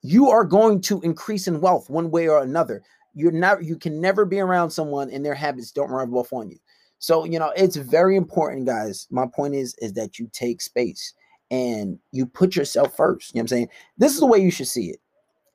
you 0.02 0.28
are 0.28 0.44
going 0.44 0.80
to 0.80 1.00
increase 1.02 1.48
in 1.48 1.60
wealth 1.60 1.88
one 1.90 2.10
way 2.10 2.28
or 2.28 2.42
another 2.42 2.82
you're 3.14 3.32
not 3.32 3.64
you 3.64 3.76
can 3.76 4.00
never 4.00 4.24
be 4.24 4.40
around 4.40 4.70
someone 4.70 5.10
and 5.10 5.24
their 5.24 5.34
habits 5.34 5.72
don't 5.72 5.90
rub 5.90 6.14
off 6.14 6.32
on 6.32 6.50
you 6.50 6.58
so 6.98 7.24
you 7.24 7.38
know 7.38 7.52
it's 7.56 7.76
very 7.76 8.16
important 8.16 8.66
guys 8.66 9.06
my 9.10 9.26
point 9.34 9.54
is 9.54 9.74
is 9.78 9.92
that 9.92 10.18
you 10.18 10.28
take 10.32 10.60
space 10.60 11.14
and 11.50 11.98
you 12.12 12.26
put 12.26 12.56
yourself 12.56 12.96
first. 12.96 13.34
You 13.34 13.38
know 13.38 13.42
what 13.42 13.44
I'm 13.44 13.48
saying? 13.48 13.68
This 13.96 14.14
is 14.14 14.20
the 14.20 14.26
way 14.26 14.38
you 14.38 14.50
should 14.50 14.68
see 14.68 14.90
it. 14.90 15.00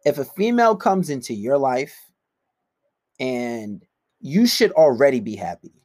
If 0.06 0.18
a 0.18 0.26
female 0.26 0.76
comes 0.76 1.10
into 1.10 1.34
your 1.34 1.58
life 1.58 1.96
and 3.20 3.84
you 4.20 4.48
should 4.48 4.72
already 4.72 5.20
be 5.20 5.36
happy. 5.36 5.83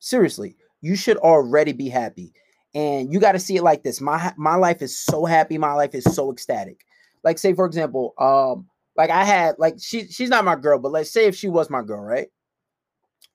Seriously, 0.00 0.56
you 0.80 0.96
should 0.96 1.16
already 1.18 1.72
be 1.72 1.88
happy. 1.88 2.32
And 2.74 3.12
you 3.12 3.20
got 3.20 3.32
to 3.32 3.38
see 3.38 3.56
it 3.56 3.62
like 3.62 3.82
this. 3.82 4.00
My 4.00 4.32
my 4.36 4.56
life 4.56 4.82
is 4.82 4.98
so 4.98 5.24
happy, 5.24 5.58
my 5.58 5.72
life 5.74 5.94
is 5.94 6.04
so 6.04 6.32
ecstatic. 6.32 6.84
Like 7.22 7.38
say 7.38 7.52
for 7.54 7.66
example, 7.66 8.14
um 8.18 8.66
like 8.96 9.10
I 9.10 9.24
had 9.24 9.56
like 9.58 9.76
she 9.80 10.06
she's 10.08 10.28
not 10.28 10.44
my 10.44 10.56
girl, 10.56 10.78
but 10.78 10.92
let's 10.92 11.10
say 11.10 11.26
if 11.26 11.36
she 11.36 11.48
was 11.48 11.70
my 11.70 11.82
girl, 11.82 12.00
right? 12.00 12.28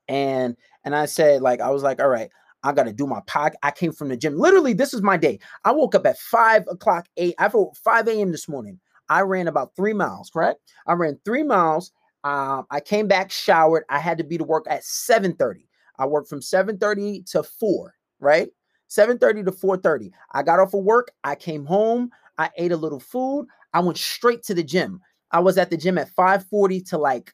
And 0.08 0.56
and 0.84 0.96
I 0.96 1.06
said 1.06 1.42
like 1.42 1.62
I 1.62 1.70
was 1.70 1.84
like, 1.84 2.02
all 2.02 2.10
right, 2.10 2.30
I 2.64 2.72
got 2.72 2.86
to 2.86 2.94
do 2.94 3.06
my 3.06 3.22
pod. 3.28 3.56
I 3.62 3.72
came 3.72 3.92
from 3.92 4.10
the 4.10 4.18
gym. 4.18 4.38
Literally, 4.38 4.74
this 4.74 4.94
is 4.94 5.02
my 5.02 5.18
day. 5.18 5.40
I 5.64 5.72
woke 5.72 5.96
up 5.96 6.06
at 6.06 6.18
five 6.18 6.66
o'clock, 6.68 7.08
eight. 7.18 7.36
I 7.38 7.48
woke 7.48 7.76
5 7.78 8.08
a.m. 8.08 8.32
this 8.32 8.50
morning. 8.50 8.80
I 9.08 9.22
ran 9.22 9.48
about 9.48 9.76
three 9.76 9.94
miles, 9.94 10.32
correct? 10.32 10.60
I 10.88 10.94
ran 10.94 11.20
three 11.24 11.44
miles. 11.44 11.92
Um, 12.24 12.66
I 12.72 12.80
came 12.80 13.08
back, 13.08 13.32
showered. 13.32 13.84
I 13.88 14.00
had 14.00 14.18
to 14.18 14.24
be 14.24 14.40
to 14.40 14.44
work 14.44 14.66
at 14.68 14.82
7:30. 14.84 15.68
I 16.00 16.06
worked 16.06 16.30
from 16.30 16.42
7:30 16.42 17.24
to 17.32 17.44
4, 17.44 17.94
right? 18.20 18.50
7:30 18.88 19.44
to 19.44 19.52
4:30. 19.52 20.12
I 20.34 20.44
got 20.44 20.60
off 20.60 20.74
of 20.74 20.84
work. 20.84 21.12
I 21.24 21.36
came 21.36 21.66
home. 21.66 22.10
I 22.38 22.50
ate 22.58 22.72
a 22.72 22.78
little 22.78 23.00
food. 23.00 23.48
I 23.74 23.80
went 23.80 23.98
straight 23.98 24.44
to 24.44 24.54
the 24.54 24.64
gym. 24.64 25.02
I 25.32 25.40
was 25.40 25.58
at 25.58 25.70
the 25.70 25.78
gym 25.78 25.98
at 25.98 26.10
5:40 26.10 26.82
to 26.90 26.98
like 26.98 27.34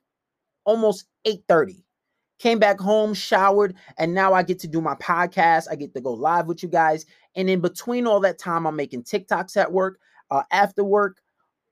almost 0.66 1.06
8:30 1.26 1.84
came 2.40 2.58
back 2.58 2.80
home, 2.80 3.14
showered, 3.14 3.76
and 4.00 4.16
now 4.16 4.34
I 4.34 4.42
get 4.42 4.58
to 4.60 4.68
do 4.68 4.82
my 4.82 4.96
podcast. 4.96 5.68
I 5.70 5.76
get 5.76 5.94
to 5.94 6.02
go 6.02 6.12
live 6.12 6.48
with 6.48 6.64
you 6.64 6.70
guys. 6.70 7.06
And 7.36 7.48
in 7.48 7.62
between 7.62 8.08
all 8.08 8.20
that 8.22 8.40
time, 8.40 8.66
I'm 8.66 8.76
making 8.76 9.04
TikToks 9.04 9.56
at 9.58 9.72
work, 9.72 10.00
uh, 10.32 10.42
after 10.52 10.84
work. 10.84 11.21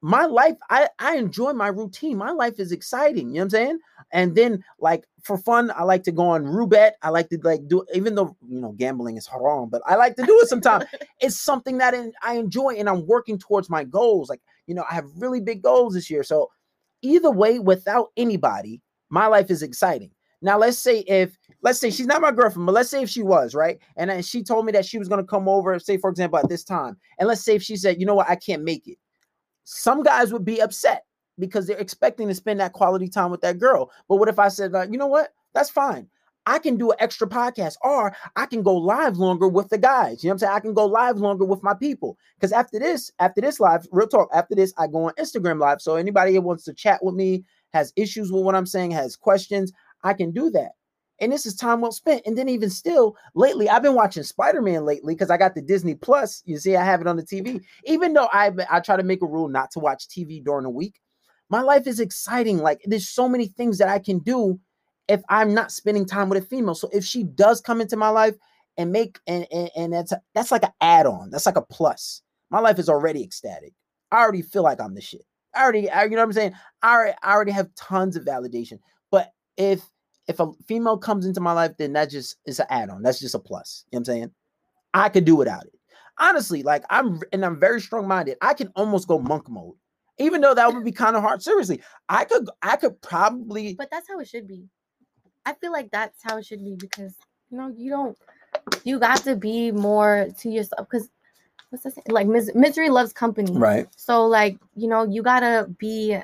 My 0.01 0.25
life, 0.25 0.55
I, 0.69 0.87
I 0.99 1.17
enjoy 1.17 1.51
my 1.53 1.67
routine. 1.67 2.17
My 2.17 2.31
life 2.31 2.59
is 2.59 2.71
exciting. 2.71 3.29
You 3.29 3.33
know 3.33 3.39
what 3.39 3.43
I'm 3.43 3.49
saying? 3.49 3.79
And 4.11 4.35
then, 4.35 4.63
like, 4.79 5.05
for 5.23 5.37
fun, 5.37 5.71
I 5.75 5.83
like 5.83 6.03
to 6.03 6.11
go 6.11 6.23
on 6.29 6.45
Roulette. 6.45 6.97
I 7.01 7.09
like 7.09 7.29
to, 7.29 7.39
like, 7.43 7.67
do, 7.67 7.85
even 7.93 8.15
though, 8.15 8.37
you 8.47 8.61
know, 8.61 8.71
gambling 8.71 9.17
is 9.17 9.27
haram, 9.27 9.69
but 9.69 9.81
I 9.85 9.95
like 9.95 10.15
to 10.15 10.25
do 10.25 10.39
it 10.39 10.47
sometimes. 10.47 10.85
it's 11.19 11.37
something 11.37 11.77
that 11.79 11.93
I 12.23 12.35
enjoy 12.35 12.75
and 12.75 12.87
I'm 12.87 13.05
working 13.07 13.37
towards 13.37 13.69
my 13.69 13.83
goals. 13.83 14.29
Like, 14.29 14.41
you 14.67 14.75
know, 14.75 14.85
I 14.89 14.95
have 14.95 15.05
really 15.17 15.41
big 15.41 15.61
goals 15.61 15.95
this 15.95 16.09
year. 16.09 16.23
So, 16.23 16.49
either 17.01 17.31
way, 17.31 17.59
without 17.59 18.11
anybody, 18.15 18.81
my 19.09 19.27
life 19.27 19.51
is 19.51 19.63
exciting. 19.63 20.11
Now, 20.41 20.57
let's 20.57 20.77
say 20.77 20.99
if 20.99 21.37
let's 21.61 21.79
say 21.79 21.91
she's 21.91 22.05
not 22.05 22.21
my 22.21 22.31
girlfriend, 22.31 22.65
but 22.65 22.71
let's 22.71 22.89
say 22.89 23.03
if 23.03 23.09
she 23.09 23.23
was 23.23 23.53
right, 23.53 23.77
and 23.97 24.25
she 24.25 24.43
told 24.43 24.65
me 24.65 24.71
that 24.71 24.85
she 24.85 24.97
was 24.97 25.09
gonna 25.09 25.23
come 25.23 25.49
over, 25.49 25.77
say 25.79 25.97
for 25.97 26.09
example 26.09 26.39
at 26.39 26.47
this 26.47 26.63
time, 26.63 26.97
and 27.17 27.27
let's 27.27 27.41
say 27.41 27.55
if 27.55 27.63
she 27.63 27.75
said, 27.75 27.99
you 27.99 28.05
know 28.05 28.15
what, 28.15 28.29
I 28.29 28.35
can't 28.35 28.63
make 28.63 28.87
it. 28.87 28.97
Some 29.71 30.01
guys 30.01 30.33
would 30.33 30.43
be 30.43 30.61
upset 30.61 31.05
because 31.37 31.67
they're 31.67 31.77
expecting 31.77 32.27
to 32.27 32.33
spend 32.33 32.59
that 32.59 32.73
quality 32.73 33.07
time 33.07 33.29
with 33.29 33.41
that 33.41 33.59
girl. 33.59 33.91
But 34.07 34.15
what 34.15 34.27
if 34.27 34.39
I 34.39 34.47
said, 34.47 34.73
uh, 34.73 34.87
you 34.89 34.97
know 34.97 35.05
what, 35.05 35.29
that's 35.53 35.69
fine. 35.69 36.07
I 36.47 36.57
can 36.57 36.75
do 36.75 36.89
an 36.89 36.97
extra 36.99 37.27
podcast, 37.27 37.75
or 37.83 38.15
I 38.35 38.47
can 38.47 38.63
go 38.63 38.75
live 38.75 39.17
longer 39.17 39.47
with 39.47 39.69
the 39.69 39.77
guys. 39.77 40.23
You 40.23 40.29
know 40.29 40.31
what 40.31 40.33
I'm 40.33 40.39
saying? 40.39 40.53
I 40.53 40.59
can 40.59 40.73
go 40.73 40.87
live 40.87 41.17
longer 41.17 41.45
with 41.45 41.61
my 41.61 41.75
people. 41.75 42.17
Because 42.35 42.51
after 42.51 42.79
this, 42.79 43.11
after 43.19 43.41
this 43.41 43.59
live, 43.59 43.85
real 43.91 44.07
talk, 44.07 44.29
after 44.33 44.55
this, 44.55 44.73
I 44.79 44.87
go 44.87 45.03
on 45.03 45.13
Instagram 45.19 45.59
live. 45.59 45.81
So 45.81 45.97
anybody 45.97 46.33
who 46.33 46.41
wants 46.41 46.63
to 46.63 46.73
chat 46.73 47.03
with 47.03 47.13
me, 47.13 47.43
has 47.71 47.93
issues 47.95 48.31
with 48.31 48.43
what 48.43 48.55
I'm 48.55 48.65
saying, 48.65 48.89
has 48.91 49.15
questions, 49.15 49.71
I 50.03 50.15
can 50.15 50.31
do 50.31 50.49
that. 50.49 50.71
And 51.21 51.31
this 51.31 51.45
is 51.45 51.55
time 51.55 51.81
well 51.81 51.91
spent. 51.91 52.23
And 52.25 52.37
then 52.37 52.49
even 52.49 52.69
still, 52.69 53.15
lately, 53.35 53.69
I've 53.69 53.81
been 53.81 53.95
watching 53.95 54.23
Spider-Man 54.23 54.85
lately 54.85 55.13
because 55.13 55.29
I 55.29 55.37
got 55.37 55.55
the 55.55 55.61
Disney 55.61 55.95
Plus. 55.95 56.41
You 56.45 56.57
see, 56.57 56.75
I 56.75 56.83
have 56.83 57.01
it 57.01 57.07
on 57.07 57.17
the 57.17 57.23
TV. 57.23 57.61
Even 57.85 58.13
though 58.13 58.29
I 58.31 58.51
I 58.69 58.79
try 58.79 58.97
to 58.97 59.03
make 59.03 59.21
a 59.21 59.27
rule 59.27 59.47
not 59.47 59.71
to 59.71 59.79
watch 59.79 60.07
TV 60.07 60.43
during 60.43 60.63
the 60.63 60.69
week, 60.69 60.99
my 61.49 61.61
life 61.61 61.87
is 61.87 61.99
exciting. 61.99 62.59
Like 62.59 62.81
there's 62.85 63.09
so 63.09 63.27
many 63.27 63.47
things 63.47 63.77
that 63.79 63.89
I 63.89 63.99
can 63.99 64.19
do 64.19 64.59
if 65.07 65.21
I'm 65.29 65.53
not 65.53 65.71
spending 65.71 66.05
time 66.05 66.29
with 66.29 66.43
a 66.43 66.45
female. 66.45 66.75
So 66.75 66.89
if 66.93 67.03
she 67.03 67.23
does 67.23 67.61
come 67.61 67.81
into 67.81 67.97
my 67.97 68.09
life 68.09 68.35
and 68.77 68.91
make 68.91 69.19
and 69.27 69.45
and, 69.51 69.69
and 69.75 69.93
that's 69.93 70.11
a, 70.11 70.21
that's 70.33 70.51
like 70.51 70.63
an 70.63 70.73
add-on. 70.81 71.29
That's 71.31 71.45
like 71.45 71.57
a 71.57 71.61
plus. 71.61 72.21
My 72.49 72.59
life 72.59 72.79
is 72.79 72.89
already 72.89 73.23
ecstatic. 73.23 73.73
I 74.11 74.17
already 74.17 74.41
feel 74.41 74.63
like 74.63 74.81
I'm 74.81 74.95
the 74.95 75.01
shit. 75.01 75.25
I 75.55 75.63
already, 75.63 75.89
I, 75.89 76.03
you 76.03 76.11
know 76.11 76.17
what 76.17 76.23
I'm 76.23 76.33
saying? 76.33 76.53
I 76.81 76.93
already, 76.93 77.17
I 77.23 77.33
already 77.33 77.51
have 77.51 77.73
tons 77.75 78.15
of 78.15 78.25
validation. 78.25 78.79
But 79.11 79.31
if 79.57 79.83
if 80.29 80.39
a 80.39 80.51
female 80.67 80.97
comes 80.97 81.25
into 81.25 81.41
my 81.41 81.51
life, 81.51 81.71
then 81.77 81.91
that 81.93 82.11
just 82.11 82.37
is 82.45 82.59
an 82.59 82.67
add-on. 82.69 83.01
That's 83.01 83.19
just 83.19 83.33
a 83.33 83.39
plus. 83.39 83.83
You 83.91 83.97
know 83.97 83.99
what 83.99 83.99
I'm 84.01 84.05
saying? 84.05 84.31
I 84.93 85.09
could 85.09 85.25
do 85.25 85.35
without 85.35 85.65
it. 85.65 85.73
Honestly, 86.19 86.61
like 86.63 86.83
I'm 86.89 87.19
and 87.33 87.43
I'm 87.43 87.59
very 87.59 87.81
strong-minded. 87.81 88.37
I 88.41 88.53
can 88.53 88.71
almost 88.75 89.07
go 89.07 89.19
monk 89.19 89.49
mode. 89.49 89.75
Even 90.19 90.41
though 90.41 90.53
that 90.53 90.71
would 90.73 90.83
be 90.85 90.91
kind 90.91 91.15
of 91.15 91.23
hard. 91.23 91.41
Seriously, 91.41 91.81
I 92.09 92.25
could 92.25 92.47
I 92.61 92.75
could 92.75 93.01
probably 93.01 93.73
But 93.73 93.89
that's 93.91 94.07
how 94.07 94.19
it 94.19 94.27
should 94.27 94.47
be. 94.47 94.65
I 95.45 95.53
feel 95.53 95.71
like 95.71 95.89
that's 95.91 96.21
how 96.21 96.37
it 96.37 96.45
should 96.45 96.63
be 96.63 96.75
because 96.75 97.15
you 97.49 97.57
know 97.57 97.73
you 97.75 97.89
don't 97.89 98.17
you 98.83 98.99
got 98.99 99.23
to 99.23 99.35
be 99.35 99.71
more 99.71 100.27
to 100.39 100.49
yourself 100.49 100.87
because 100.89 101.09
what's 101.69 101.85
that 101.85 101.95
saying? 101.95 102.05
like 102.09 102.27
mis- 102.27 102.53
misery 102.53 102.89
loves 102.89 103.13
company. 103.13 103.51
right. 103.57 103.87
So 103.95 104.27
like 104.27 104.59
you 104.75 104.87
know 104.87 105.05
you 105.05 105.23
gotta 105.23 105.67
be 105.79 106.17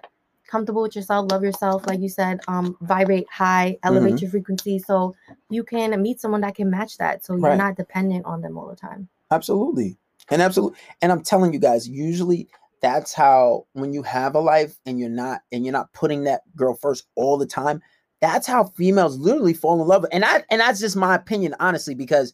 comfortable 0.48 0.82
with 0.82 0.96
yourself, 0.96 1.32
love 1.32 1.44
yourself, 1.44 1.86
like 1.88 2.00
you 2.00 2.10
said, 2.10 2.40
um, 2.48 2.78
vibrate 2.82 3.28
high, 3.30 3.78
elevate 3.84 4.16
Mhm. 4.16 4.22
your 4.22 4.32
frequency, 4.32 4.80
so 4.80 5.16
you 5.50 5.64
can 5.64 6.02
meet 6.02 6.22
someone 6.22 6.42
that 6.42 6.56
can 6.56 6.70
match 6.70 6.98
that. 6.98 7.26
So 7.26 7.36
you're 7.36 7.56
not 7.56 7.76
dependent 7.76 8.26
on 8.26 8.42
them 8.42 8.58
all 8.58 8.68
the 8.68 8.76
time. 8.76 9.10
Absolutely. 9.32 9.98
And 10.30 10.42
absolutely. 10.42 10.78
And 11.02 11.12
I'm 11.12 11.24
telling 11.24 11.54
you 11.54 11.60
guys, 11.60 11.88
usually 11.88 12.48
that's 12.82 13.14
how 13.14 13.66
when 13.74 13.94
you 13.94 14.04
have 14.04 14.36
a 14.36 14.40
life 14.40 14.78
and 14.86 15.00
you're 15.00 15.10
not 15.10 15.42
and 15.52 15.66
you're 15.66 15.74
not 15.74 15.92
putting 15.94 16.24
that 16.24 16.42
girl 16.56 16.76
first 16.76 17.06
all 17.16 17.38
the 17.38 17.46
time, 17.46 17.82
that's 18.22 18.48
how 18.48 18.66
females 18.66 19.18
literally 19.18 19.54
fall 19.54 19.82
in 19.82 19.88
love. 19.88 20.06
And 20.12 20.24
I 20.26 20.44
and 20.50 20.62
that's 20.62 20.80
just 20.80 20.96
my 20.96 21.16
opinion, 21.16 21.56
honestly, 21.60 21.96
because 21.96 22.34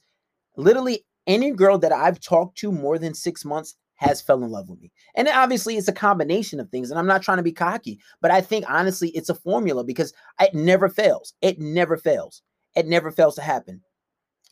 literally 0.58 1.06
any 1.28 1.52
girl 1.52 1.78
that 1.78 1.92
I've 1.92 2.20
talked 2.20 2.58
to 2.60 2.72
more 2.72 2.98
than 2.98 3.14
six 3.14 3.46
months 3.46 3.76
has 4.02 4.20
fell 4.20 4.44
in 4.44 4.50
love 4.50 4.68
with 4.68 4.82
me. 4.82 4.92
And 5.16 5.28
obviously 5.28 5.78
it's 5.78 5.88
a 5.88 5.94
combination 5.94 6.60
of 6.60 6.70
things. 6.70 6.90
And 6.90 7.00
I'm 7.00 7.08
not 7.08 7.22
trying 7.22 7.38
to 7.38 7.44
be 7.44 7.52
cocky, 7.52 8.00
but 8.20 8.32
I 8.32 8.42
think 8.42 8.66
honestly 8.68 9.10
it's 9.10 9.30
a 9.30 9.36
formula 9.36 9.84
because 9.84 10.12
it 10.40 10.56
never 10.56 10.90
fails. 10.90 11.34
It 11.42 11.60
never 11.60 11.98
fails. 11.98 12.42
It 12.76 12.88
never 12.88 13.12
fails 13.12 13.36
to 13.36 13.42
happen. 13.42 13.82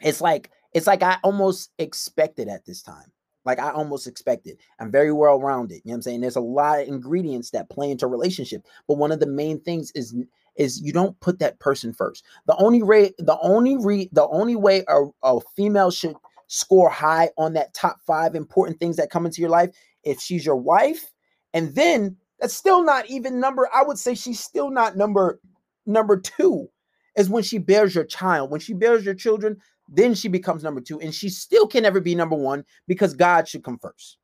It's 0.02 0.22
like 0.22 0.52
it's 0.74 0.88
like 0.88 1.02
I 1.02 1.18
almost 1.24 1.72
expected 1.80 2.48
at 2.48 2.66
this 2.66 2.84
time. 2.84 3.12
Like 3.44 3.58
I 3.60 3.72
almost 3.72 4.06
expected. 4.06 4.60
I'm 4.80 4.92
very 4.92 5.12
well 5.12 5.42
rounded. 5.42 5.82
You 5.84 5.90
know 5.90 5.94
what 5.94 5.96
I'm 5.96 6.02
saying? 6.04 6.22
There's 6.22 6.36
a 6.36 6.42
lot 6.42 6.82
of 6.82 6.88
ingredients 6.88 7.50
that 7.52 7.70
play 7.70 7.90
into 7.90 8.06
relationship, 8.06 8.64
but 8.88 8.98
one 8.98 9.12
of 9.12 9.20
the 9.20 9.28
main 9.28 9.60
things 9.62 9.92
is 9.96 10.16
is 10.58 10.82
you 10.82 10.94
don't 10.94 11.20
put 11.22 11.40
that 11.40 11.60
person 11.60 11.92
first. 11.92 12.24
The 12.46 12.56
only 12.58 12.84
way 12.84 13.14
the 13.18 13.40
only 13.42 13.78
re, 13.78 14.10
the 14.12 14.28
only 14.28 14.56
way 14.56 14.84
a, 14.88 15.06
a 15.24 15.40
female 15.56 15.90
should 15.90 16.16
score 16.50 16.90
high 16.90 17.30
on 17.38 17.54
that 17.54 17.74
top 17.74 18.00
five 18.06 18.36
important 18.36 18.80
things 18.80 18.98
that 18.98 19.12
come 19.12 19.26
into 19.26 19.40
your 19.40 19.52
life 19.52 19.70
if 20.04 20.20
she's 20.20 20.46
your 20.46 20.56
wife, 20.58 21.12
and 21.54 21.74
then 21.76 22.18
that's 22.40 22.54
still 22.54 22.84
not 22.84 23.10
even 23.10 23.40
number. 23.40 23.70
I 23.74 23.84
would 23.84 23.98
say 23.98 24.16
she's 24.16 24.40
still 24.40 24.70
not 24.70 24.98
number 24.98 25.40
number 25.86 26.20
two. 26.20 26.68
Is 27.16 27.30
when 27.30 27.44
she 27.44 27.58
bears 27.58 27.96
your 27.96 28.06
child. 28.06 28.50
When 28.50 28.62
she 28.62 28.74
bears 28.74 29.04
your 29.04 29.16
children, 29.16 29.58
then 29.90 30.14
she 30.14 30.28
becomes 30.28 30.64
number 30.64 30.80
two, 30.80 31.00
and 31.00 31.14
she 31.14 31.30
still 31.30 31.68
can 31.68 31.84
never 31.84 32.00
be 32.00 32.16
number 32.16 32.36
one 32.36 32.64
because 32.88 33.14
God 33.14 33.48
should 33.48 33.64
come 33.64 33.80
first. 33.80 34.18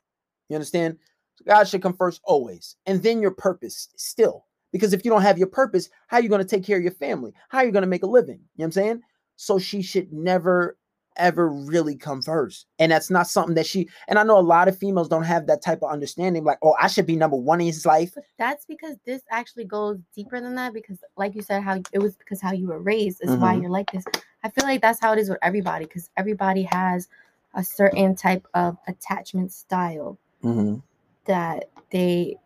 You 0.49 0.55
understand? 0.55 0.97
God 1.45 1.67
should 1.67 1.81
come 1.81 1.95
first 1.95 2.21
always, 2.23 2.75
and 2.85 3.03
then 3.03 3.21
your 3.21 3.31
purpose 3.31 3.89
still. 3.97 4.45
Because 4.71 4.93
if 4.93 5.03
you 5.05 5.11
don't 5.11 5.21
have 5.21 5.38
your 5.38 5.47
purpose, 5.47 5.89
how 6.07 6.17
are 6.17 6.23
you 6.23 6.29
going 6.29 6.41
to 6.41 6.47
take 6.47 6.65
care 6.65 6.77
of 6.77 6.83
your 6.83 6.91
family? 6.91 7.33
How 7.49 7.59
are 7.59 7.65
you 7.65 7.71
going 7.71 7.83
to 7.83 7.88
make 7.88 8.03
a 8.03 8.07
living? 8.07 8.35
You 8.35 8.39
know 8.39 8.63
what 8.63 8.65
I'm 8.65 8.71
saying? 8.71 9.01
So 9.35 9.59
she 9.59 9.81
should 9.81 10.11
never 10.13 10.77
ever 11.17 11.49
really 11.49 11.95
come 11.95 12.21
first. 12.21 12.65
And 12.80 12.91
that's 12.91 13.10
not 13.10 13.28
something 13.28 13.56
that 13.56 13.65
she 13.65 13.88
and 14.08 14.19
I 14.19 14.23
know 14.23 14.38
a 14.38 14.41
lot 14.41 14.67
of 14.67 14.78
females 14.78 15.08
don't 15.10 15.23
have 15.23 15.47
that 15.47 15.62
type 15.63 15.82
of 15.84 15.91
understanding, 15.91 16.43
like, 16.43 16.58
oh, 16.63 16.75
I 16.80 16.88
should 16.88 17.06
be 17.06 17.15
number 17.15 17.38
one 17.38 17.62
in 17.62 17.67
his 17.67 17.86
life. 17.86 18.12
But 18.15 18.25
that's 18.38 18.65
because 18.65 18.95
this 19.06 19.21
actually 19.32 19.65
goes 19.65 19.97
deeper 20.15 20.39
than 20.41 20.56
that 20.56 20.73
because 20.73 20.99
like 21.17 21.36
you 21.36 21.41
said 21.41 21.63
how 21.63 21.82
it 21.91 21.99
was 21.99 22.15
because 22.15 22.41
how 22.41 22.51
you 22.51 22.67
were 22.67 22.80
raised 22.80 23.21
is 23.23 23.32
why 23.38 23.56
Mhm. 23.56 23.62
you're 23.62 23.71
like 23.71 23.91
this. 23.91 24.04
I 24.43 24.49
feel 24.49 24.65
like 24.65 24.82
that's 24.82 24.99
how 24.99 25.13
it 25.13 25.19
is 25.19 25.30
with 25.30 25.39
everybody 25.41 25.86
because 25.86 26.10
everybody 26.17 26.63
has 26.63 27.08
a 27.54 27.63
certain 27.63 28.15
type 28.15 28.45
of 28.54 28.78
attachment 28.88 29.51
style 29.51 30.17
Mm-hmm. 30.43 30.80
that 31.25 31.69
they 31.91 32.38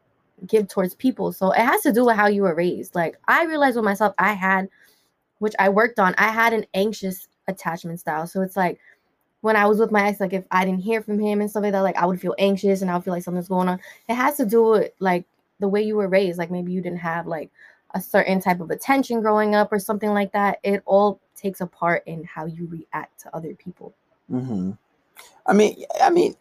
give 0.47 0.67
towards 0.67 0.95
people. 0.95 1.31
So 1.33 1.51
it 1.51 1.59
has 1.59 1.81
to 1.81 1.91
do 1.91 2.05
with 2.05 2.15
how 2.15 2.27
you 2.27 2.43
were 2.43 2.55
raised. 2.55 2.95
Like 2.95 3.17
I 3.27 3.43
realized 3.45 3.75
with 3.75 3.85
myself, 3.85 4.13
I 4.17 4.33
had, 4.33 4.69
which 5.39 5.55
I 5.59 5.69
worked 5.69 5.99
on, 5.99 6.15
I 6.17 6.29
had 6.29 6.53
an 6.53 6.65
anxious 6.73 7.27
attachment 7.49 7.99
style. 7.99 8.27
So 8.27 8.41
it's 8.41 8.55
like 8.55 8.79
when 9.41 9.55
I 9.55 9.65
was 9.65 9.79
with 9.79 9.91
my 9.91 10.07
ex, 10.07 10.19
like 10.19 10.33
if 10.33 10.45
I 10.51 10.65
didn't 10.65 10.81
hear 10.81 11.01
from 11.01 11.19
him 11.19 11.41
and 11.41 11.49
stuff 11.49 11.63
like 11.63 11.71
that, 11.71 11.81
like 11.81 11.97
I 11.97 12.05
would 12.05 12.19
feel 12.19 12.35
anxious 12.37 12.81
and 12.81 12.89
I 12.89 12.95
would 12.95 13.03
feel 13.03 13.13
like 13.13 13.23
something's 13.23 13.47
going 13.47 13.69
on. 13.69 13.79
It 14.07 14.15
has 14.15 14.37
to 14.37 14.45
do 14.45 14.63
with 14.63 14.91
like 14.99 15.25
the 15.59 15.67
way 15.67 15.81
you 15.81 15.95
were 15.95 16.07
raised. 16.07 16.37
Like 16.37 16.51
maybe 16.51 16.71
you 16.71 16.81
didn't 16.81 16.99
have 16.99 17.27
like 17.27 17.49
a 17.95 18.01
certain 18.01 18.39
type 18.39 18.59
of 18.59 18.69
attention 18.69 19.21
growing 19.21 19.55
up 19.55 19.71
or 19.71 19.79
something 19.79 20.13
like 20.13 20.31
that. 20.33 20.59
It 20.63 20.83
all 20.85 21.19
takes 21.35 21.61
a 21.61 21.67
part 21.67 22.03
in 22.05 22.23
how 22.23 22.45
you 22.45 22.67
react 22.67 23.19
to 23.21 23.35
other 23.35 23.53
people. 23.55 23.93
Mm-hmm. 24.31 24.71
I 25.45 25.53
mean, 25.53 25.83
I 26.01 26.09
mean, 26.09 26.35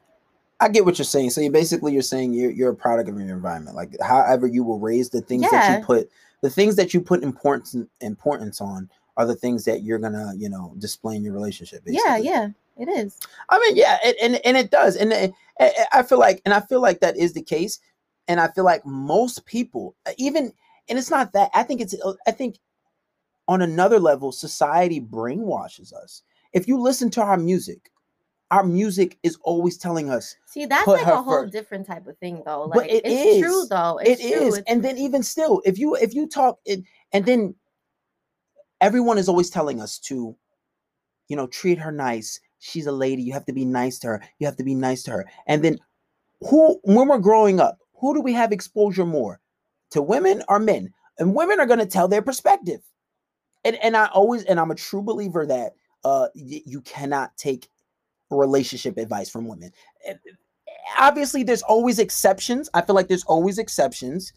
I 0.61 0.69
get 0.69 0.85
what 0.85 0.99
you're 0.99 1.05
saying. 1.05 1.31
So 1.31 1.41
you 1.41 1.51
basically 1.51 1.93
you're 1.93 2.03
saying 2.03 2.33
you're 2.33 2.51
you're 2.51 2.71
a 2.71 2.77
product 2.77 3.09
of 3.09 3.19
your 3.19 3.29
environment. 3.29 3.77
Like 3.77 3.97
however 4.03 4.47
you 4.47 4.65
were 4.65 4.77
raised, 4.77 5.13
the 5.13 5.21
things 5.21 5.49
that 5.51 5.79
you 5.79 5.85
put 5.85 6.11
the 6.41 6.51
things 6.51 6.77
that 6.77 6.95
you 6.95 7.01
put 7.01 7.23
importance 7.23 7.77
importance 8.01 8.61
on 8.61 8.89
are 9.19 9.27
the 9.27 9.35
things 9.35 9.65
that 9.65 9.83
you're 9.83 9.99
gonna, 9.99 10.33
you 10.37 10.49
know, 10.49 10.73
display 10.79 11.17
in 11.17 11.25
your 11.25 11.35
relationship. 11.35 11.83
Yeah, 11.85 12.17
basically. 12.17 12.27
yeah, 12.29 12.49
it 12.79 12.89
is. 12.89 13.19
I 13.51 13.59
mean, 13.59 13.77
yeah, 13.77 13.99
it, 14.05 14.17
and 14.23 14.37
and 14.47 14.57
it 14.57 14.71
does, 14.71 14.97
and 14.97 15.13
it- 15.13 15.33
I 15.61 15.87
I 15.93 16.03
feel 16.05 16.19
like, 16.21 16.41
and 16.45 16.55
I 16.55 16.61
feel 16.61 16.81
like 16.81 17.01
that 17.01 17.17
is 17.19 17.33
the 17.35 17.43
case, 17.43 17.81
and 18.29 18.41
I 18.41 18.49
feel 18.49 18.65
like 18.65 18.87
most 18.87 19.45
people, 19.45 19.97
uh, 20.07 20.13
even, 20.17 20.53
and 20.89 20.99
it's 20.99 21.11
not 21.11 21.33
that. 21.33 21.51
I 21.53 21.65
think 21.65 21.81
it's, 21.81 21.95
uh, 22.03 22.15
I 22.29 22.31
think, 22.31 22.59
on 23.49 23.61
another 23.61 23.99
level, 23.99 24.31
society 24.31 25.01
brainwashes 25.01 25.93
us. 25.93 26.23
If 26.53 26.69
you 26.69 26.81
listen 26.81 27.11
to 27.11 27.23
our 27.23 27.37
music, 27.37 27.91
our 28.53 28.63
music 28.63 29.19
is 29.25 29.37
always 29.43 29.77
telling 29.77 30.11
us 30.11 30.37
See, 30.47 30.65
that's 30.65 30.87
like 30.87 31.03
a 31.07 31.21
whole 31.21 31.43
first. 31.43 31.53
different 31.53 31.87
type 31.89 32.07
of 32.07 32.17
thing, 32.19 32.43
though. 32.47 32.69
But 32.73 32.83
Like 32.83 32.91
it 32.93 33.03
it's 33.05 33.39
true, 33.41 33.63
is. 33.63 33.69
though. 33.69 33.99
it 33.99 34.11
It's 34.11 34.21
true. 34.23 34.55
is, 34.55 34.63
and 34.69 34.83
then 34.83 34.97
even 34.97 35.23
still, 35.25 35.61
if 35.65 35.77
you 35.77 35.97
if 35.97 36.15
you 36.15 36.29
talk 36.29 36.61
it, 36.65 36.85
and 37.13 37.27
then 37.27 37.55
everyone 38.81 39.19
is 39.19 39.29
always 39.29 39.51
telling 39.51 39.81
us 39.81 39.99
to, 39.99 40.37
you 41.29 41.37
know, 41.37 41.47
treat 41.47 41.79
her 41.79 41.93
nice. 41.93 42.41
She's 42.59 42.87
a 42.87 42.93
lady. 42.93 43.23
You 43.23 43.33
have 43.33 43.47
to 43.47 43.53
be 43.53 43.65
nice 43.65 43.99
to 44.01 44.09
her. 44.09 44.23
You 44.39 44.47
have 44.47 44.57
to 44.57 44.65
be 44.65 44.75
nice 44.75 45.03
to 45.05 45.13
her. 45.13 45.31
And 45.47 45.63
then, 45.63 45.79
who 46.41 46.79
when 46.83 47.09
we're 47.09 47.19
growing 47.19 47.61
up, 47.61 47.79
who 47.95 48.15
do 48.15 48.21
we 48.21 48.33
have 48.33 48.53
exposure 48.53 49.07
more 49.07 49.41
to, 49.91 50.03
women 50.03 50.43
or 50.49 50.59
men? 50.59 50.93
And 51.19 51.35
women 51.35 51.59
are 51.59 51.67
going 51.67 51.81
to 51.81 51.87
tell 51.87 52.09
their 52.09 52.23
perspective. 52.23 52.81
And 53.65 53.77
and 53.77 53.97
I 53.97 54.07
always 54.07 54.45
and 54.45 54.61
I'm 54.61 54.71
a 54.71 54.77
true 54.77 55.03
believer 55.03 55.45
that 55.47 55.73
uh 56.05 56.29
you 56.35 56.81
cannot 56.83 57.37
take 57.37 57.69
relationship 58.31 58.99
advice 58.99 59.29
from 59.29 59.49
women. 59.49 59.73
Obviously, 60.99 61.43
there's 61.43 61.63
always 61.63 61.99
exceptions. 61.99 62.71
I 62.75 62.83
feel 62.83 62.95
like 62.95 63.09
there's 63.09 63.25
always 63.25 63.59
exceptions. 63.59 64.33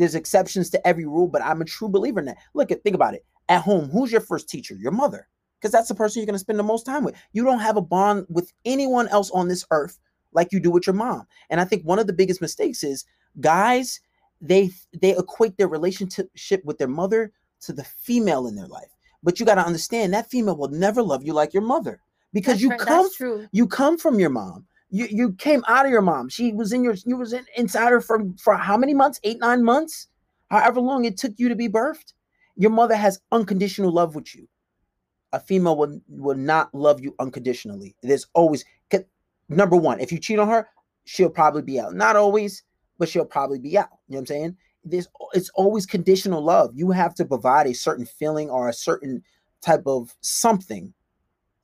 There's 0.00 0.14
exceptions 0.14 0.70
to 0.70 0.86
every 0.86 1.04
rule, 1.04 1.28
but 1.28 1.42
I'm 1.42 1.60
a 1.60 1.66
true 1.66 1.86
believer 1.86 2.20
in 2.20 2.26
that. 2.26 2.38
Look 2.54 2.70
at 2.70 2.82
think 2.82 2.94
about 2.94 3.12
it. 3.12 3.22
At 3.50 3.60
home, 3.60 3.90
who's 3.90 4.10
your 4.10 4.22
first 4.22 4.48
teacher? 4.48 4.74
Your 4.74 4.92
mother, 4.92 5.28
because 5.58 5.70
that's 5.70 5.88
the 5.88 5.94
person 5.94 6.20
you're 6.20 6.26
going 6.26 6.36
to 6.36 6.38
spend 6.38 6.58
the 6.58 6.62
most 6.62 6.86
time 6.86 7.04
with. 7.04 7.16
You 7.32 7.44
don't 7.44 7.58
have 7.58 7.76
a 7.76 7.82
bond 7.82 8.24
with 8.30 8.50
anyone 8.64 9.08
else 9.08 9.30
on 9.32 9.46
this 9.46 9.66
earth 9.70 9.98
like 10.32 10.52
you 10.52 10.58
do 10.60 10.70
with 10.70 10.86
your 10.86 10.94
mom. 10.94 11.26
And 11.50 11.60
I 11.60 11.66
think 11.66 11.82
one 11.82 11.98
of 11.98 12.06
the 12.06 12.14
biggest 12.14 12.40
mistakes 12.40 12.82
is 12.82 13.04
guys 13.40 14.00
they 14.40 14.70
they 14.98 15.14
equate 15.14 15.58
their 15.58 15.68
relationship 15.68 16.64
with 16.64 16.78
their 16.78 16.88
mother 16.88 17.30
to 17.60 17.74
the 17.74 17.84
female 17.84 18.46
in 18.46 18.56
their 18.56 18.68
life. 18.68 18.96
But 19.22 19.38
you 19.38 19.44
got 19.44 19.56
to 19.56 19.66
understand 19.66 20.14
that 20.14 20.30
female 20.30 20.56
will 20.56 20.70
never 20.70 21.02
love 21.02 21.24
you 21.24 21.34
like 21.34 21.52
your 21.52 21.62
mother 21.62 22.00
because 22.32 22.54
that's 22.54 22.62
you 22.62 22.70
right, 22.70 22.80
come 22.80 23.48
you 23.52 23.66
come 23.66 23.98
from 23.98 24.18
your 24.18 24.30
mom. 24.30 24.66
You 24.90 25.06
you 25.10 25.32
came 25.34 25.62
out 25.68 25.86
of 25.86 25.92
your 25.92 26.02
mom. 26.02 26.28
She 26.28 26.52
was 26.52 26.72
in 26.72 26.82
your 26.82 26.94
you 27.06 27.16
was 27.16 27.32
in, 27.32 27.44
inside 27.56 27.90
her 27.90 28.00
for 28.00 28.24
for 28.42 28.56
how 28.56 28.76
many 28.76 28.94
months? 28.94 29.20
Eight 29.24 29.38
nine 29.38 29.62
months, 29.62 30.08
however 30.50 30.80
long 30.80 31.04
it 31.04 31.16
took 31.16 31.32
you 31.36 31.48
to 31.48 31.56
be 31.56 31.68
birthed. 31.68 32.12
Your 32.56 32.70
mother 32.70 32.96
has 32.96 33.20
unconditional 33.32 33.92
love 33.92 34.14
with 34.14 34.34
you. 34.34 34.48
A 35.32 35.40
female 35.40 35.76
will 35.76 36.00
will 36.08 36.36
not 36.36 36.74
love 36.74 37.00
you 37.00 37.14
unconditionally. 37.20 37.94
There's 38.02 38.26
always 38.34 38.64
number 39.50 39.76
one. 39.76 40.00
If 40.00 40.12
you 40.12 40.18
cheat 40.18 40.38
on 40.38 40.48
her, 40.48 40.68
she'll 41.04 41.30
probably 41.30 41.62
be 41.62 41.78
out. 41.78 41.94
Not 41.94 42.16
always, 42.16 42.62
but 42.98 43.08
she'll 43.08 43.24
probably 43.24 43.58
be 43.58 43.76
out. 43.76 43.88
You 44.08 44.14
know 44.14 44.18
what 44.18 44.20
I'm 44.20 44.26
saying? 44.26 44.56
There's 44.84 45.08
it's 45.34 45.50
always 45.50 45.84
conditional 45.84 46.42
love. 46.42 46.70
You 46.74 46.90
have 46.92 47.14
to 47.16 47.24
provide 47.24 47.66
a 47.66 47.74
certain 47.74 48.06
feeling 48.06 48.48
or 48.48 48.68
a 48.68 48.72
certain 48.72 49.22
type 49.60 49.82
of 49.86 50.14
something 50.22 50.94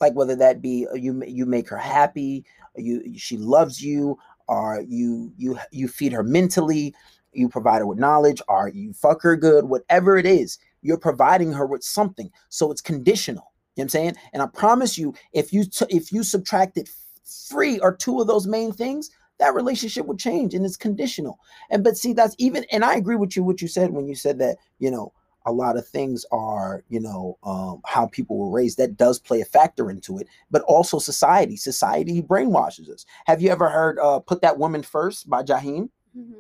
like 0.01 0.15
whether 0.15 0.37
that 0.37 0.61
be 0.63 0.87
uh, 0.91 0.95
you 0.95 1.23
you 1.27 1.47
make 1.47 1.69
her 1.69 1.79
happy 1.79 2.45
you 2.77 3.03
she 3.17 3.37
loves 3.37 3.83
you 3.83 4.19
or 4.49 4.83
you 4.89 5.33
you 5.37 5.59
you 5.71 5.89
feed 5.89 6.13
her 6.13 6.23
mentally 6.23 6.95
you 7.33 7.49
provide 7.49 7.79
her 7.79 7.87
with 7.87 7.99
knowledge 7.99 8.41
or 8.49 8.69
you 8.69 8.93
fuck 8.93 9.23
her 9.23 9.37
good 9.37 9.67
whatever 9.67 10.17
it 10.17 10.27
is 10.27 10.59
you're 10.83 10.99
providing 10.99 11.53
her 11.53 11.67
with 11.67 11.83
something 11.83 12.31
so 12.49 12.71
it's 12.71 12.81
conditional 12.81 13.53
You 13.77 13.83
know 13.83 13.85
what 13.85 13.85
I'm 13.85 13.89
saying? 13.91 14.17
And 14.33 14.43
I 14.43 14.47
promise 14.47 14.97
you, 14.99 15.15
if 15.33 15.53
you 15.53 15.65
t- 15.65 15.87
if 15.91 16.13
you 16.13 16.23
subtracted 16.23 16.89
three 17.25 17.79
or 17.81 17.95
two 17.95 18.21
of 18.21 18.27
those 18.27 18.47
main 18.47 18.73
things, 18.73 19.11
that 19.39 19.55
relationship 19.55 20.07
would 20.07 20.19
change 20.19 20.55
and 20.55 20.65
it's 20.65 20.77
conditional. 20.79 21.39
And 21.71 21.85
but 21.85 21.97
see, 21.97 22.15
that's 22.15 22.35
even 22.39 22.65
and 22.73 22.85
I 22.85 22.97
agree 22.97 23.17
with 23.17 23.37
you 23.37 23.45
what 23.45 23.61
you 23.61 23.69
said 23.69 23.91
when 23.91 24.07
you 24.09 24.15
said 24.15 24.39
that, 24.39 24.57
you 24.79 24.91
know, 24.91 25.13
a 25.47 25.53
lot 25.53 25.79
of 25.79 25.87
things 25.89 26.27
are, 26.33 26.85
you 26.89 27.01
know, 27.01 27.39
um, 27.45 27.81
how 27.87 28.07
people 28.07 28.37
were 28.37 28.51
raised. 28.51 28.77
That 28.79 28.97
does 28.97 29.19
play 29.19 29.41
a 29.41 29.45
factor 29.45 29.91
into 29.91 30.19
it, 30.19 30.27
but 30.51 30.63
also 30.63 30.99
society. 30.99 31.57
Society 31.57 32.21
brainwashes 32.23 32.91
us. 32.91 33.07
Have 33.27 33.41
you 33.41 33.51
ever 33.51 33.69
heard 33.69 33.99
uh, 33.99 34.19
"Put 34.19 34.43
That 34.43 34.59
Woman 34.59 34.83
First 34.83 35.31
by 35.31 35.43
Jaheim? 35.43 35.89
Mhm. 36.17 36.35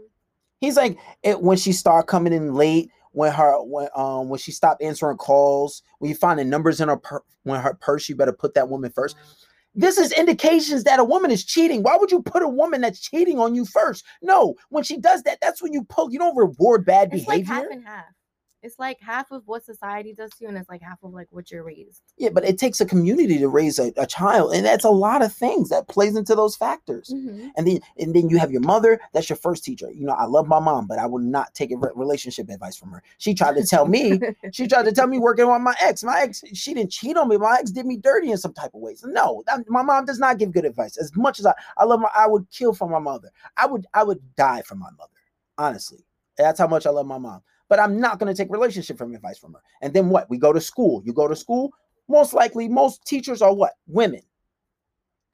He's 0.60 0.76
like 0.76 0.98
it, 1.22 1.40
when 1.40 1.56
she 1.56 1.72
started 1.72 2.06
coming 2.08 2.32
in 2.32 2.54
late, 2.54 2.90
when 3.12 3.32
her 3.32 3.62
when 3.62 3.88
um 3.94 4.28
when 4.28 4.38
she 4.38 4.50
stopped 4.52 4.82
answering 4.82 5.16
calls, 5.16 5.82
when 5.98 6.08
you 6.08 6.14
find 6.14 6.38
the 6.38 6.44
numbers 6.44 6.80
in 6.80 6.88
her 6.88 6.96
per, 6.96 7.22
when 7.44 7.60
her 7.60 7.74
purse, 7.74 8.08
you 8.08 8.16
better 8.16 8.32
put 8.32 8.54
that 8.54 8.68
woman 8.68 8.90
first. 8.90 9.16
This 9.78 9.98
is 9.98 10.10
indications 10.12 10.84
that 10.84 10.98
a 10.98 11.04
woman 11.04 11.30
is 11.30 11.44
cheating. 11.44 11.82
Why 11.82 11.96
would 12.00 12.10
you 12.10 12.22
put 12.22 12.42
a 12.42 12.48
woman 12.48 12.80
that's 12.80 12.98
cheating 12.98 13.38
on 13.38 13.54
you 13.54 13.66
first? 13.66 14.04
No, 14.22 14.54
when 14.70 14.82
she 14.82 14.96
does 14.96 15.22
that, 15.24 15.38
that's 15.42 15.62
when 15.62 15.74
you 15.74 15.84
pull. 15.84 16.10
You 16.10 16.18
don't 16.18 16.34
reward 16.36 16.86
bad 16.86 17.10
It's 17.12 17.26
like 17.26 17.44
behavior. 17.44 17.54
half 17.54 17.70
and 17.70 17.84
half. 17.84 18.04
It's 18.62 18.78
like 18.78 18.98
half 19.00 19.30
of 19.30 19.42
what 19.46 19.64
society 19.64 20.12
does 20.12 20.30
to 20.30 20.36
you, 20.40 20.48
and 20.48 20.56
it's 20.58 20.68
like 20.68 20.82
half 20.82 20.98
of 21.04 21.12
like 21.12 21.28
what 21.30 21.50
you're 21.50 21.62
raised. 21.62 22.02
Yeah, 22.16 22.30
but 22.30 22.44
it 22.44 22.58
takes 22.58 22.80
a 22.80 22.86
community 22.86 23.38
to 23.38 23.48
raise 23.48 23.78
a, 23.78 23.92
a 23.96 24.06
child, 24.06 24.54
and 24.54 24.64
that's 24.64 24.84
a 24.84 24.90
lot 24.90 25.22
of 25.22 25.32
things 25.32 25.68
that 25.68 25.86
plays 25.88 26.16
into 26.16 26.34
those 26.34 26.56
factors. 26.56 27.12
Mhm. 27.14 27.50
And 27.56 27.66
then 27.66 27.80
and 27.98 28.14
then 28.14 28.28
you 28.28 28.38
have 28.38 28.50
your 28.50 28.62
mother, 28.62 28.98
that's 29.12 29.28
your 29.28 29.36
first 29.36 29.62
teacher. 29.62 29.90
You 29.92 30.06
know, 30.06 30.14
I 30.14 30.24
love 30.24 30.48
my 30.48 30.58
mom, 30.58 30.86
but 30.86 30.98
I 30.98 31.06
would 31.06 31.22
not 31.22 31.54
take 31.54 31.70
a 31.70 31.76
re- 31.76 31.90
relationship 31.94 32.48
advice 32.48 32.76
from 32.76 32.90
her. 32.90 33.02
She 33.18 33.34
tried 33.34 33.56
to 33.56 33.64
tell 33.64 33.86
me, 33.86 34.18
she 34.52 34.66
tried 34.66 34.84
to 34.86 34.92
tell 34.92 35.06
me 35.06 35.18
working 35.18 35.44
on 35.44 35.62
my 35.62 35.74
ex. 35.80 36.02
My 36.02 36.20
ex, 36.22 36.42
she 36.54 36.74
didn't 36.74 36.90
cheat 36.90 37.16
on 37.16 37.28
me. 37.28 37.36
My 37.36 37.58
ex 37.60 37.70
did 37.70 37.86
me 37.86 37.98
dirty 37.98 38.30
in 38.32 38.38
some 38.38 38.54
type 38.54 38.74
of 38.74 38.80
ways. 38.80 39.04
No, 39.06 39.42
that- 39.46 39.68
my 39.68 39.82
mom 39.82 40.06
does 40.06 40.18
not 40.18 40.38
give 40.38 40.52
good 40.52 40.64
advice. 40.64 40.96
As 40.96 41.14
much 41.14 41.38
as 41.38 41.46
I, 41.46 41.52
I 41.76 41.84
love 41.84 42.00
my, 42.00 42.08
I 42.16 42.26
would 42.26 42.50
kill 42.50 42.72
for 42.72 42.88
my 42.88 42.98
mother. 42.98 43.30
I 43.58 43.66
would, 43.66 43.86
I 43.94 44.02
would 44.02 44.20
die 44.34 44.62
for 44.62 44.74
my 44.74 44.90
mother. 44.98 45.12
Honestly, 45.58 46.04
that's 46.36 46.58
how 46.58 46.66
much 46.66 46.86
I 46.86 46.90
love 46.90 47.06
my 47.06 47.18
mom. 47.18 47.42
But 47.68 47.80
I'm 47.80 48.00
not 48.00 48.18
going 48.18 48.32
to 48.32 48.42
take 48.42 48.52
relationship 48.52 48.96
from 48.96 49.14
advice 49.14 49.38
from 49.38 49.54
her. 49.54 49.62
And 49.82 49.92
then 49.92 50.08
what? 50.08 50.30
We 50.30 50.38
go 50.38 50.52
to 50.52 50.60
school. 50.60 51.02
You 51.04 51.12
go 51.12 51.26
to 51.26 51.36
school. 51.36 51.72
Most 52.08 52.32
likely, 52.34 52.68
most 52.68 53.04
teachers 53.04 53.42
are 53.42 53.54
what? 53.54 53.72
Women 53.88 54.22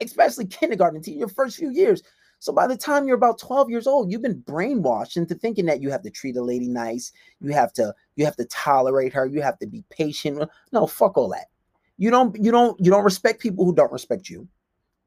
especially 0.01 0.45
kindergarten 0.45 1.01
to 1.01 1.11
your 1.11 1.27
first 1.27 1.57
few 1.57 1.71
years. 1.71 2.03
So 2.39 2.51
by 2.51 2.67
the 2.67 2.75
time 2.75 3.07
you're 3.07 3.15
about 3.15 3.39
12 3.39 3.69
years 3.69 3.87
old, 3.87 4.11
you've 4.11 4.21
been 4.21 4.41
brainwashed 4.41 5.15
into 5.15 5.33
thinking 5.33 5.65
that 5.67 5.81
you 5.81 5.89
have 5.91 6.03
to 6.03 6.09
treat 6.09 6.35
a 6.35 6.43
lady 6.43 6.67
nice, 6.67 7.13
you 7.39 7.53
have 7.53 7.71
to 7.73 7.93
you 8.15 8.25
have 8.25 8.35
to 8.35 8.45
tolerate 8.45 9.13
her, 9.13 9.25
you 9.25 9.41
have 9.41 9.57
to 9.59 9.67
be 9.67 9.83
patient. 9.89 10.49
No, 10.71 10.85
fuck 10.85 11.17
all 11.17 11.29
that. 11.29 11.47
You 11.97 12.11
don't 12.11 12.35
you 12.43 12.51
don't 12.51 12.77
you 12.83 12.91
don't 12.91 13.05
respect 13.05 13.41
people 13.41 13.63
who 13.63 13.73
don't 13.73 13.91
respect 13.93 14.29
you. 14.29 14.47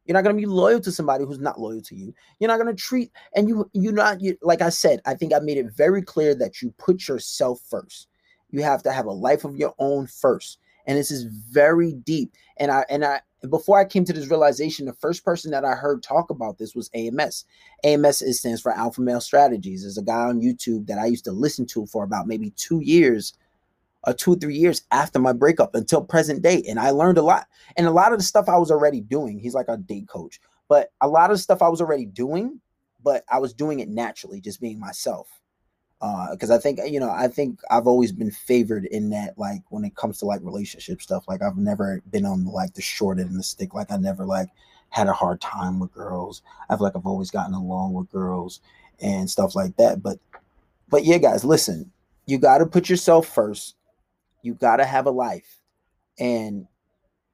You're 0.06 0.14
not 0.14 0.24
going 0.24 0.36
to 0.36 0.40
be 0.40 0.46
loyal 0.46 0.80
to 0.80 0.92
somebody 0.92 1.24
who's 1.24 1.38
not 1.38 1.60
loyal 1.60 1.82
to 1.82 1.96
you. 1.96 2.14
You're 2.38 2.48
not 2.48 2.60
going 2.60 2.74
to 2.74 2.82
treat 2.82 3.10
and 3.34 3.48
you 3.48 3.68
you're 3.72 3.92
not 3.92 4.20
you, 4.20 4.36
like 4.42 4.62
I 4.62 4.68
said, 4.68 5.00
I 5.04 5.14
think 5.14 5.34
I 5.34 5.40
made 5.40 5.58
it 5.58 5.72
very 5.72 6.02
clear 6.02 6.34
that 6.36 6.62
you 6.62 6.72
put 6.78 7.08
yourself 7.08 7.60
first. 7.68 8.08
You 8.50 8.62
have 8.62 8.82
to 8.84 8.92
have 8.92 9.06
a 9.06 9.12
life 9.12 9.44
of 9.44 9.56
your 9.56 9.74
own 9.78 10.06
first. 10.06 10.58
And 10.86 10.96
this 10.96 11.10
is 11.10 11.24
very 11.24 11.92
deep. 11.92 12.32
And 12.58 12.70
I 12.70 12.84
and 12.88 13.04
I 13.04 13.20
before 13.50 13.78
I 13.78 13.84
came 13.84 14.04
to 14.04 14.12
this 14.12 14.28
realization, 14.28 14.86
the 14.86 14.92
first 14.94 15.24
person 15.24 15.50
that 15.50 15.64
I 15.64 15.72
heard 15.72 16.02
talk 16.02 16.30
about 16.30 16.58
this 16.58 16.74
was 16.74 16.90
AMS. 16.94 17.44
AMS 17.84 18.22
is, 18.22 18.40
stands 18.40 18.60
for 18.60 18.72
Alpha 18.72 19.00
Male 19.00 19.20
Strategies. 19.20 19.82
There's 19.82 19.98
a 19.98 20.02
guy 20.02 20.24
on 20.24 20.40
YouTube 20.40 20.86
that 20.86 20.98
I 20.98 21.06
used 21.06 21.24
to 21.24 21.32
listen 21.32 21.66
to 21.66 21.86
for 21.86 22.04
about 22.04 22.26
maybe 22.26 22.50
two 22.50 22.80
years, 22.80 23.34
or 24.06 24.12
two 24.12 24.32
or 24.32 24.36
three 24.36 24.56
years 24.56 24.82
after 24.90 25.18
my 25.18 25.32
breakup 25.32 25.74
until 25.74 26.02
present 26.02 26.42
day. 26.42 26.62
And 26.68 26.78
I 26.78 26.90
learned 26.90 27.18
a 27.18 27.22
lot. 27.22 27.46
And 27.76 27.86
a 27.86 27.90
lot 27.90 28.12
of 28.12 28.18
the 28.18 28.24
stuff 28.24 28.48
I 28.48 28.58
was 28.58 28.70
already 28.70 29.00
doing, 29.00 29.38
he's 29.38 29.54
like 29.54 29.68
a 29.68 29.76
date 29.76 30.08
coach, 30.08 30.40
but 30.68 30.92
a 31.00 31.08
lot 31.08 31.30
of 31.30 31.40
stuff 31.40 31.62
I 31.62 31.68
was 31.68 31.80
already 31.80 32.06
doing, 32.06 32.60
but 33.02 33.24
I 33.30 33.38
was 33.38 33.52
doing 33.52 33.80
it 33.80 33.88
naturally, 33.88 34.40
just 34.40 34.60
being 34.60 34.78
myself 34.78 35.28
uh, 36.00 36.30
because 36.32 36.50
I 36.50 36.58
think 36.58 36.78
you 36.86 37.00
know 37.00 37.10
I 37.10 37.28
think 37.28 37.60
I've 37.70 37.86
always 37.86 38.12
been 38.12 38.30
favored 38.30 38.84
in 38.86 39.10
that 39.10 39.38
like 39.38 39.62
when 39.70 39.84
it 39.84 39.96
comes 39.96 40.18
to 40.18 40.26
like 40.26 40.40
relationship 40.42 41.00
stuff 41.00 41.24
like 41.26 41.42
I've 41.42 41.56
never 41.56 42.02
been 42.10 42.26
on 42.26 42.44
like 42.44 42.74
the 42.74 42.82
short 42.82 43.18
end 43.18 43.30
of 43.30 43.34
the 43.34 43.42
stick 43.42 43.74
like 43.74 43.90
I 43.90 43.96
never 43.96 44.24
like 44.24 44.48
had 44.90 45.08
a 45.08 45.12
hard 45.12 45.40
time 45.40 45.80
with 45.80 45.92
girls 45.92 46.42
I 46.68 46.76
feel 46.76 46.84
like 46.84 46.96
I've 46.96 47.06
always 47.06 47.30
gotten 47.30 47.54
along 47.54 47.94
with 47.94 48.10
girls 48.10 48.60
and 49.00 49.28
stuff 49.28 49.54
like 49.54 49.76
that 49.76 50.02
but 50.02 50.18
but 50.88 51.04
yeah 51.04 51.18
guys 51.18 51.44
listen 51.44 51.90
you 52.26 52.38
got 52.38 52.58
to 52.58 52.66
put 52.66 52.90
yourself 52.90 53.26
first 53.26 53.74
you 54.46 54.54
got 54.54 54.76
to 54.76 54.84
have 54.84 55.06
a 55.06 55.10
life. 55.10 55.60
And 56.18 56.66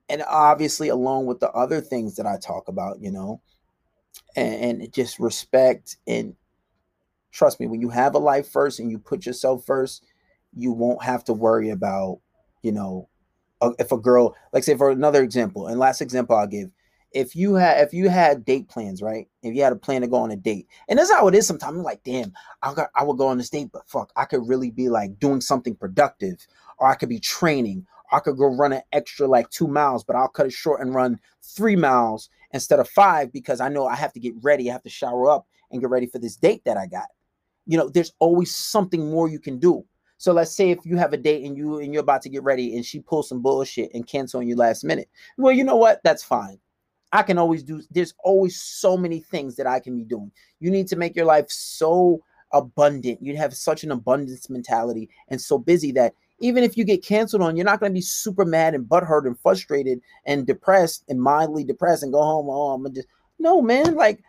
and 0.08 0.22
obviously 0.28 0.88
along 0.88 1.26
with 1.26 1.40
the 1.40 1.50
other 1.52 1.80
things 1.80 2.16
that 2.16 2.26
I 2.26 2.36
talk 2.36 2.68
about 2.68 3.00
you 3.00 3.10
know 3.10 3.40
and, 4.36 4.82
and 4.82 4.92
just 4.92 5.18
respect 5.18 5.96
and 6.06 6.34
trust 7.30 7.60
me 7.60 7.66
when 7.66 7.80
you 7.80 7.88
have 7.88 8.14
a 8.14 8.18
life 8.18 8.48
first 8.48 8.78
and 8.78 8.90
you 8.90 8.98
put 8.98 9.26
yourself 9.26 9.64
first 9.64 10.04
you 10.54 10.72
won't 10.72 11.02
have 11.02 11.24
to 11.24 11.32
worry 11.32 11.70
about 11.70 12.20
you 12.62 12.72
know 12.72 13.08
if 13.78 13.92
a 13.92 13.98
girl 13.98 14.34
like 14.52 14.64
say 14.64 14.76
for 14.76 14.90
another 14.90 15.22
example 15.22 15.66
and 15.66 15.78
last 15.78 16.00
example 16.00 16.36
i'll 16.36 16.46
give 16.46 16.70
if 17.12 17.36
you 17.36 17.54
had 17.54 17.80
if 17.86 17.92
you 17.92 18.08
had 18.08 18.44
date 18.44 18.68
plans 18.68 19.02
right? 19.02 19.28
If 19.42 19.54
you 19.54 19.62
had 19.62 19.72
a 19.72 19.76
plan 19.76 20.00
to 20.00 20.06
go 20.06 20.16
on 20.16 20.30
a 20.30 20.36
date 20.36 20.66
and 20.88 20.98
that's 20.98 21.12
how 21.12 21.28
it 21.28 21.34
is 21.34 21.46
sometimes 21.46 21.76
i'm 21.76 21.82
like 21.82 22.02
damn 22.04 22.32
i 22.62 22.74
got 22.74 22.90
i 22.94 23.02
would 23.02 23.18
go 23.18 23.28
on 23.28 23.38
this 23.38 23.50
date 23.50 23.70
but 23.72 23.88
fuck 23.88 24.12
i 24.16 24.24
could 24.24 24.46
really 24.46 24.70
be 24.70 24.88
like 24.88 25.18
doing 25.18 25.40
something 25.40 25.74
productive 25.74 26.46
or 26.78 26.88
i 26.88 26.94
could 26.94 27.08
be 27.08 27.20
training 27.20 27.86
i 28.12 28.18
could 28.18 28.36
go 28.36 28.46
run 28.46 28.72
an 28.72 28.82
extra 28.92 29.26
like 29.26 29.48
two 29.50 29.66
miles 29.66 30.04
but 30.04 30.16
i'll 30.16 30.28
cut 30.28 30.46
it 30.46 30.52
short 30.52 30.80
and 30.80 30.94
run 30.94 31.18
three 31.42 31.76
miles 31.76 32.28
instead 32.52 32.78
of 32.78 32.88
five 32.88 33.32
because 33.32 33.60
i 33.60 33.68
know 33.68 33.86
i 33.86 33.94
have 33.94 34.12
to 34.12 34.20
get 34.20 34.34
ready 34.42 34.68
i 34.68 34.72
have 34.72 34.82
to 34.82 34.90
shower 34.90 35.30
up 35.30 35.46
and 35.72 35.80
get 35.80 35.90
ready 35.90 36.06
for 36.06 36.18
this 36.18 36.36
date 36.36 36.62
that 36.64 36.76
i 36.76 36.86
got. 36.86 37.06
You 37.66 37.78
know 37.78 37.88
there's 37.88 38.12
always 38.18 38.54
something 38.54 39.10
more 39.10 39.28
you 39.28 39.40
can 39.40 39.58
do. 39.58 39.84
So 40.18 40.32
let's 40.32 40.54
say 40.54 40.70
if 40.70 40.78
you 40.84 40.96
have 40.98 41.12
a 41.12 41.16
date 41.16 41.44
and 41.44 41.56
you 41.56 41.78
and 41.78 41.92
you're 41.92 42.02
about 42.02 42.22
to 42.22 42.28
get 42.28 42.44
ready 42.44 42.76
and 42.76 42.84
she 42.84 43.00
pulls 43.00 43.28
some 43.28 43.42
bullshit 43.42 43.90
and 43.92 44.06
cancel 44.06 44.40
on 44.40 44.48
you 44.48 44.54
last 44.54 44.84
minute. 44.84 45.08
Well 45.36 45.52
you 45.52 45.64
know 45.64 45.76
what? 45.76 46.00
That's 46.04 46.22
fine. 46.22 46.58
I 47.12 47.22
can 47.22 47.38
always 47.38 47.62
do 47.62 47.82
there's 47.90 48.14
always 48.22 48.60
so 48.60 48.96
many 48.96 49.20
things 49.20 49.56
that 49.56 49.66
i 49.66 49.80
can 49.80 49.96
be 49.96 50.04
doing. 50.04 50.30
You 50.60 50.70
need 50.70 50.88
to 50.88 50.96
make 50.96 51.16
your 51.16 51.26
life 51.26 51.46
so 51.48 52.22
abundant. 52.52 53.18
You'd 53.22 53.36
have 53.36 53.54
such 53.54 53.82
an 53.84 53.92
abundance 53.92 54.50
mentality 54.50 55.08
and 55.28 55.40
so 55.40 55.58
busy 55.58 55.92
that 55.92 56.14
even 56.42 56.62
if 56.62 56.76
you 56.76 56.84
get 56.84 57.04
canceled 57.04 57.42
on 57.42 57.56
you're 57.56 57.64
not 57.64 57.80
going 57.80 57.90
to 57.90 57.94
be 57.94 58.02
super 58.02 58.44
mad 58.44 58.74
and 58.74 58.86
butthurt 58.86 59.26
and 59.26 59.38
frustrated 59.40 60.00
and 60.26 60.46
depressed 60.46 61.04
and 61.08 61.20
mildly 61.20 61.64
depressed 61.64 62.02
and 62.02 62.12
go 62.12 62.22
home 62.22 62.48
oh 62.50 62.72
i'm 62.72 62.94
just 62.94 63.08
no 63.38 63.62
man 63.62 63.94
like 63.94 64.22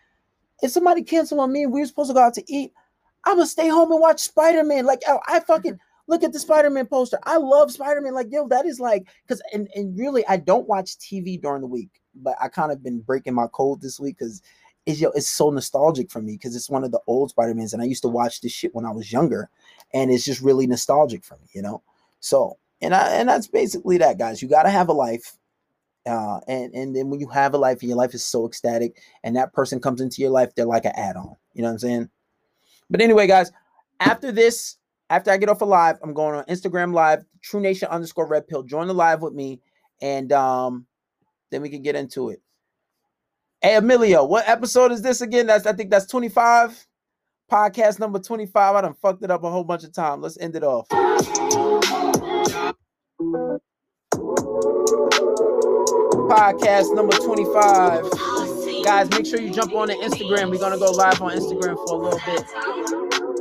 if 0.62 0.72
somebody 0.72 1.04
cancel 1.04 1.42
on 1.42 1.52
me 1.52 1.64
and 1.64 1.74
we 1.74 1.80
were 1.82 1.86
supposed 1.86 2.10
to 2.10 2.14
go 2.14 2.22
out 2.22 2.34
to 2.34 2.44
eat 2.48 2.72
I'm 3.26 3.38
gonna 3.38 3.48
stay 3.48 3.70
home 3.70 3.92
and 3.92 4.02
watch 4.02 4.20
Spider 4.20 4.64
Man. 4.64 4.86
Like, 4.86 5.02
oh, 5.08 5.20
I 5.28 5.40
fucking 5.40 5.80
look 6.08 6.24
at 6.24 6.34
the 6.34 6.40
Spider 6.40 6.70
Man 6.70 6.86
poster. 6.86 7.20
I 7.24 7.38
love 7.38 7.72
Spider 7.72 8.02
Man. 8.02 8.14
Like, 8.14 8.28
yo, 8.32 8.48
that 8.50 8.66
is 8.66 8.80
like, 8.80 9.08
because 9.26 9.42
and 9.54 9.70
and 9.76 9.98
really, 9.98 10.26
I 10.28 10.38
don't 10.38 10.68
watch 10.68 10.98
TV 10.98 11.42
during 11.42 11.62
the 11.62 11.68
week, 11.68 11.90
but 12.16 12.36
I 12.42 12.50
kind 12.50 12.72
of 12.72 12.84
been 12.84 13.00
breaking 13.00 13.34
my 13.34 13.48
code 13.48 13.82
this 13.82 14.00
week 14.00 14.18
because 14.18 14.42
it's 14.86 15.00
yo, 15.00 15.10
it's 15.12 15.30
so 15.30 15.50
nostalgic 15.50 16.12
for 16.12 16.22
me 16.22 16.34
because 16.34 16.56
it's 16.56 16.70
one 16.70 16.84
of 16.84 16.92
the 16.92 17.00
old 17.08 17.30
Spider 17.30 17.54
Mans, 17.54 17.74
and 17.74 17.82
I 17.82 17.86
used 17.86 18.04
to 18.04 18.10
watch 18.10 18.42
this 18.42 18.52
shit 18.52 18.76
when 18.76 18.86
I 18.86 18.92
was 18.92 19.12
younger, 19.12 19.50
and 19.94 20.12
it's 20.12 20.26
just 20.26 20.42
really 20.42 20.68
nostalgic 20.68 21.24
for 21.24 21.36
me, 21.36 21.48
you 21.54 21.62
know. 21.62 21.82
So, 22.24 22.58
and 22.82 22.96
I 22.96 23.10
and 23.16 23.28
that's 23.28 23.48
basically 23.48 23.98
that, 23.98 24.18
guys. 24.18 24.42
You 24.42 24.48
got 24.48 24.64
to 24.64 24.70
have 24.70 24.88
a 24.88 24.94
life. 24.94 25.38
Uh, 26.06 26.40
and 26.48 26.74
and 26.74 26.96
then 26.96 27.10
when 27.10 27.20
you 27.20 27.28
have 27.28 27.54
a 27.54 27.58
life 27.58 27.82
and 27.82 27.90
your 27.90 27.98
life 27.98 28.14
is 28.14 28.24
so 28.24 28.48
ecstatic, 28.48 29.02
and 29.24 29.36
that 29.36 29.54
person 29.54 29.82
comes 29.82 30.00
into 30.00 30.22
your 30.22 30.32
life, 30.32 30.56
they're 30.56 30.66
like 30.66 30.86
an 30.86 30.94
add-on. 30.96 31.36
You 31.54 31.62
know 31.62 31.68
what 31.68 31.74
I'm 31.74 31.80
saying? 31.80 32.10
But 32.90 33.02
anyway, 33.02 33.28
guys, 33.28 33.52
after 34.00 34.32
this, 34.32 34.78
after 35.10 35.32
I 35.32 35.38
get 35.38 35.50
off 35.50 35.62
a 35.62 35.66
live, 35.66 35.98
I'm 36.02 36.14
going 36.14 36.36
on 36.36 36.46
Instagram 36.46 36.94
live, 36.94 37.26
True 37.42 37.60
Nation 37.60 37.90
underscore 37.90 38.28
Red 38.28 38.48
Pill. 38.48 38.64
Join 38.64 38.88
the 38.88 38.94
live 38.94 39.22
with 39.22 39.34
me, 39.34 39.60
and 40.02 40.32
um, 40.32 40.86
then 41.52 41.62
we 41.62 41.70
can 41.70 41.82
get 41.82 41.96
into 41.98 42.30
it. 42.30 42.42
Hey, 43.62 43.76
Emilio, 43.76 44.24
what 44.24 44.48
episode 44.48 44.94
is 44.94 45.02
this 45.02 45.20
again? 45.20 45.48
That's 45.48 45.66
I 45.66 45.74
think 45.74 45.90
that's 45.90 46.06
25. 46.06 46.88
Podcast 47.52 48.00
number 48.00 48.20
25. 48.20 48.76
I 48.76 48.82
done 48.82 48.94
fucked 48.94 49.24
it 49.24 49.32
up 49.32 49.44
a 49.44 49.52
whole 49.52 49.66
bunch 49.66 49.84
of 49.84 49.94
times. 49.94 50.24
Let's 50.24 50.38
end 50.40 50.56
it 50.56 50.64
off. 50.64 50.88
Podcast 56.30 56.94
number 56.94 57.16
25. 57.18 58.04
Guys, 58.84 59.10
make 59.12 59.26
sure 59.26 59.42
you 59.42 59.50
jump 59.52 59.74
on 59.74 59.88
the 59.88 59.96
Instagram. 59.96 60.52
We're 60.52 60.60
gonna 60.60 60.78
go 60.78 60.92
live 60.92 61.22
on 61.22 61.32
Instagram 61.32 61.76
for 61.88 61.94
a 61.94 61.98
little 61.98 62.20
bit. 62.26 62.46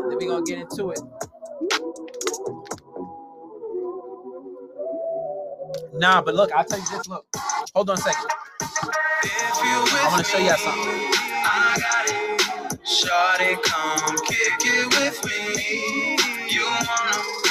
Then 0.08 0.16
we're 0.16 0.28
gonna 0.28 0.44
get 0.44 0.60
into 0.60 0.90
it. 0.90 1.00
Nah, 5.94 6.22
but 6.22 6.34
look, 6.34 6.52
I'll 6.52 6.64
tell 6.64 6.78
you 6.78 6.86
this. 6.90 7.06
Look, 7.08 7.26
hold 7.74 7.90
on 7.90 7.98
a 7.98 8.00
second. 8.00 8.30
I 9.24 10.08
want 10.10 10.24
to 10.24 10.30
show 10.30 10.38
you 10.38 10.48
something. 10.56 11.12
I 11.44 11.76
got 11.78 12.08
it. 12.08 12.88
Shorty, 12.88 13.56
come 13.62 14.16
kick 14.26 14.64
it 14.64 14.86
with 14.98 15.24
me. 15.26 16.16
You 16.48 16.64
wanna 16.64 17.41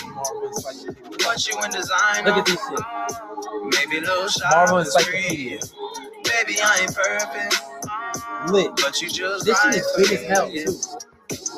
you 1.47 1.63
in 1.63 1.71
design. 1.71 2.25
Look 2.25 2.37
at 2.37 2.45
this 2.45 2.59
shit. 2.69 2.79
Maybe 3.63 3.97
a 3.97 4.01
little 4.01 4.27
Marvel 4.51 4.83
shopping 4.83 4.85
spree. 4.85 5.53
Encyclopedia. 5.53 5.59
Baby, 6.23 6.59
I 6.63 6.79
ain't 6.81 6.95
perfect, 6.95 7.61
Lit. 8.51 8.71
but 8.77 9.01
you 9.01 9.09
just 9.09 9.45
This 9.45 9.61
shit 9.61 9.75
is 9.75 9.93
big 9.97 10.11
as 10.19 10.23
hell 10.27 10.51
too. 10.51 10.79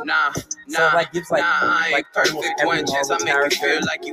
Nah, 0.05 0.31
So 0.33 0.43
nah, 0.79 0.89
it 0.89 0.93
like 0.95 1.09
it's 1.13 1.31
like 1.31 1.41
nah, 1.41 1.47
I 1.51 1.83
ain't 1.85 1.93
like 1.93 2.13
perfect. 2.13 2.61
One 2.63 2.85
chance 2.85 3.09
I 3.09 3.17
make 3.23 3.33
you 3.35 3.49
feel 3.59 3.79
like 3.85 4.05
you 4.05 4.11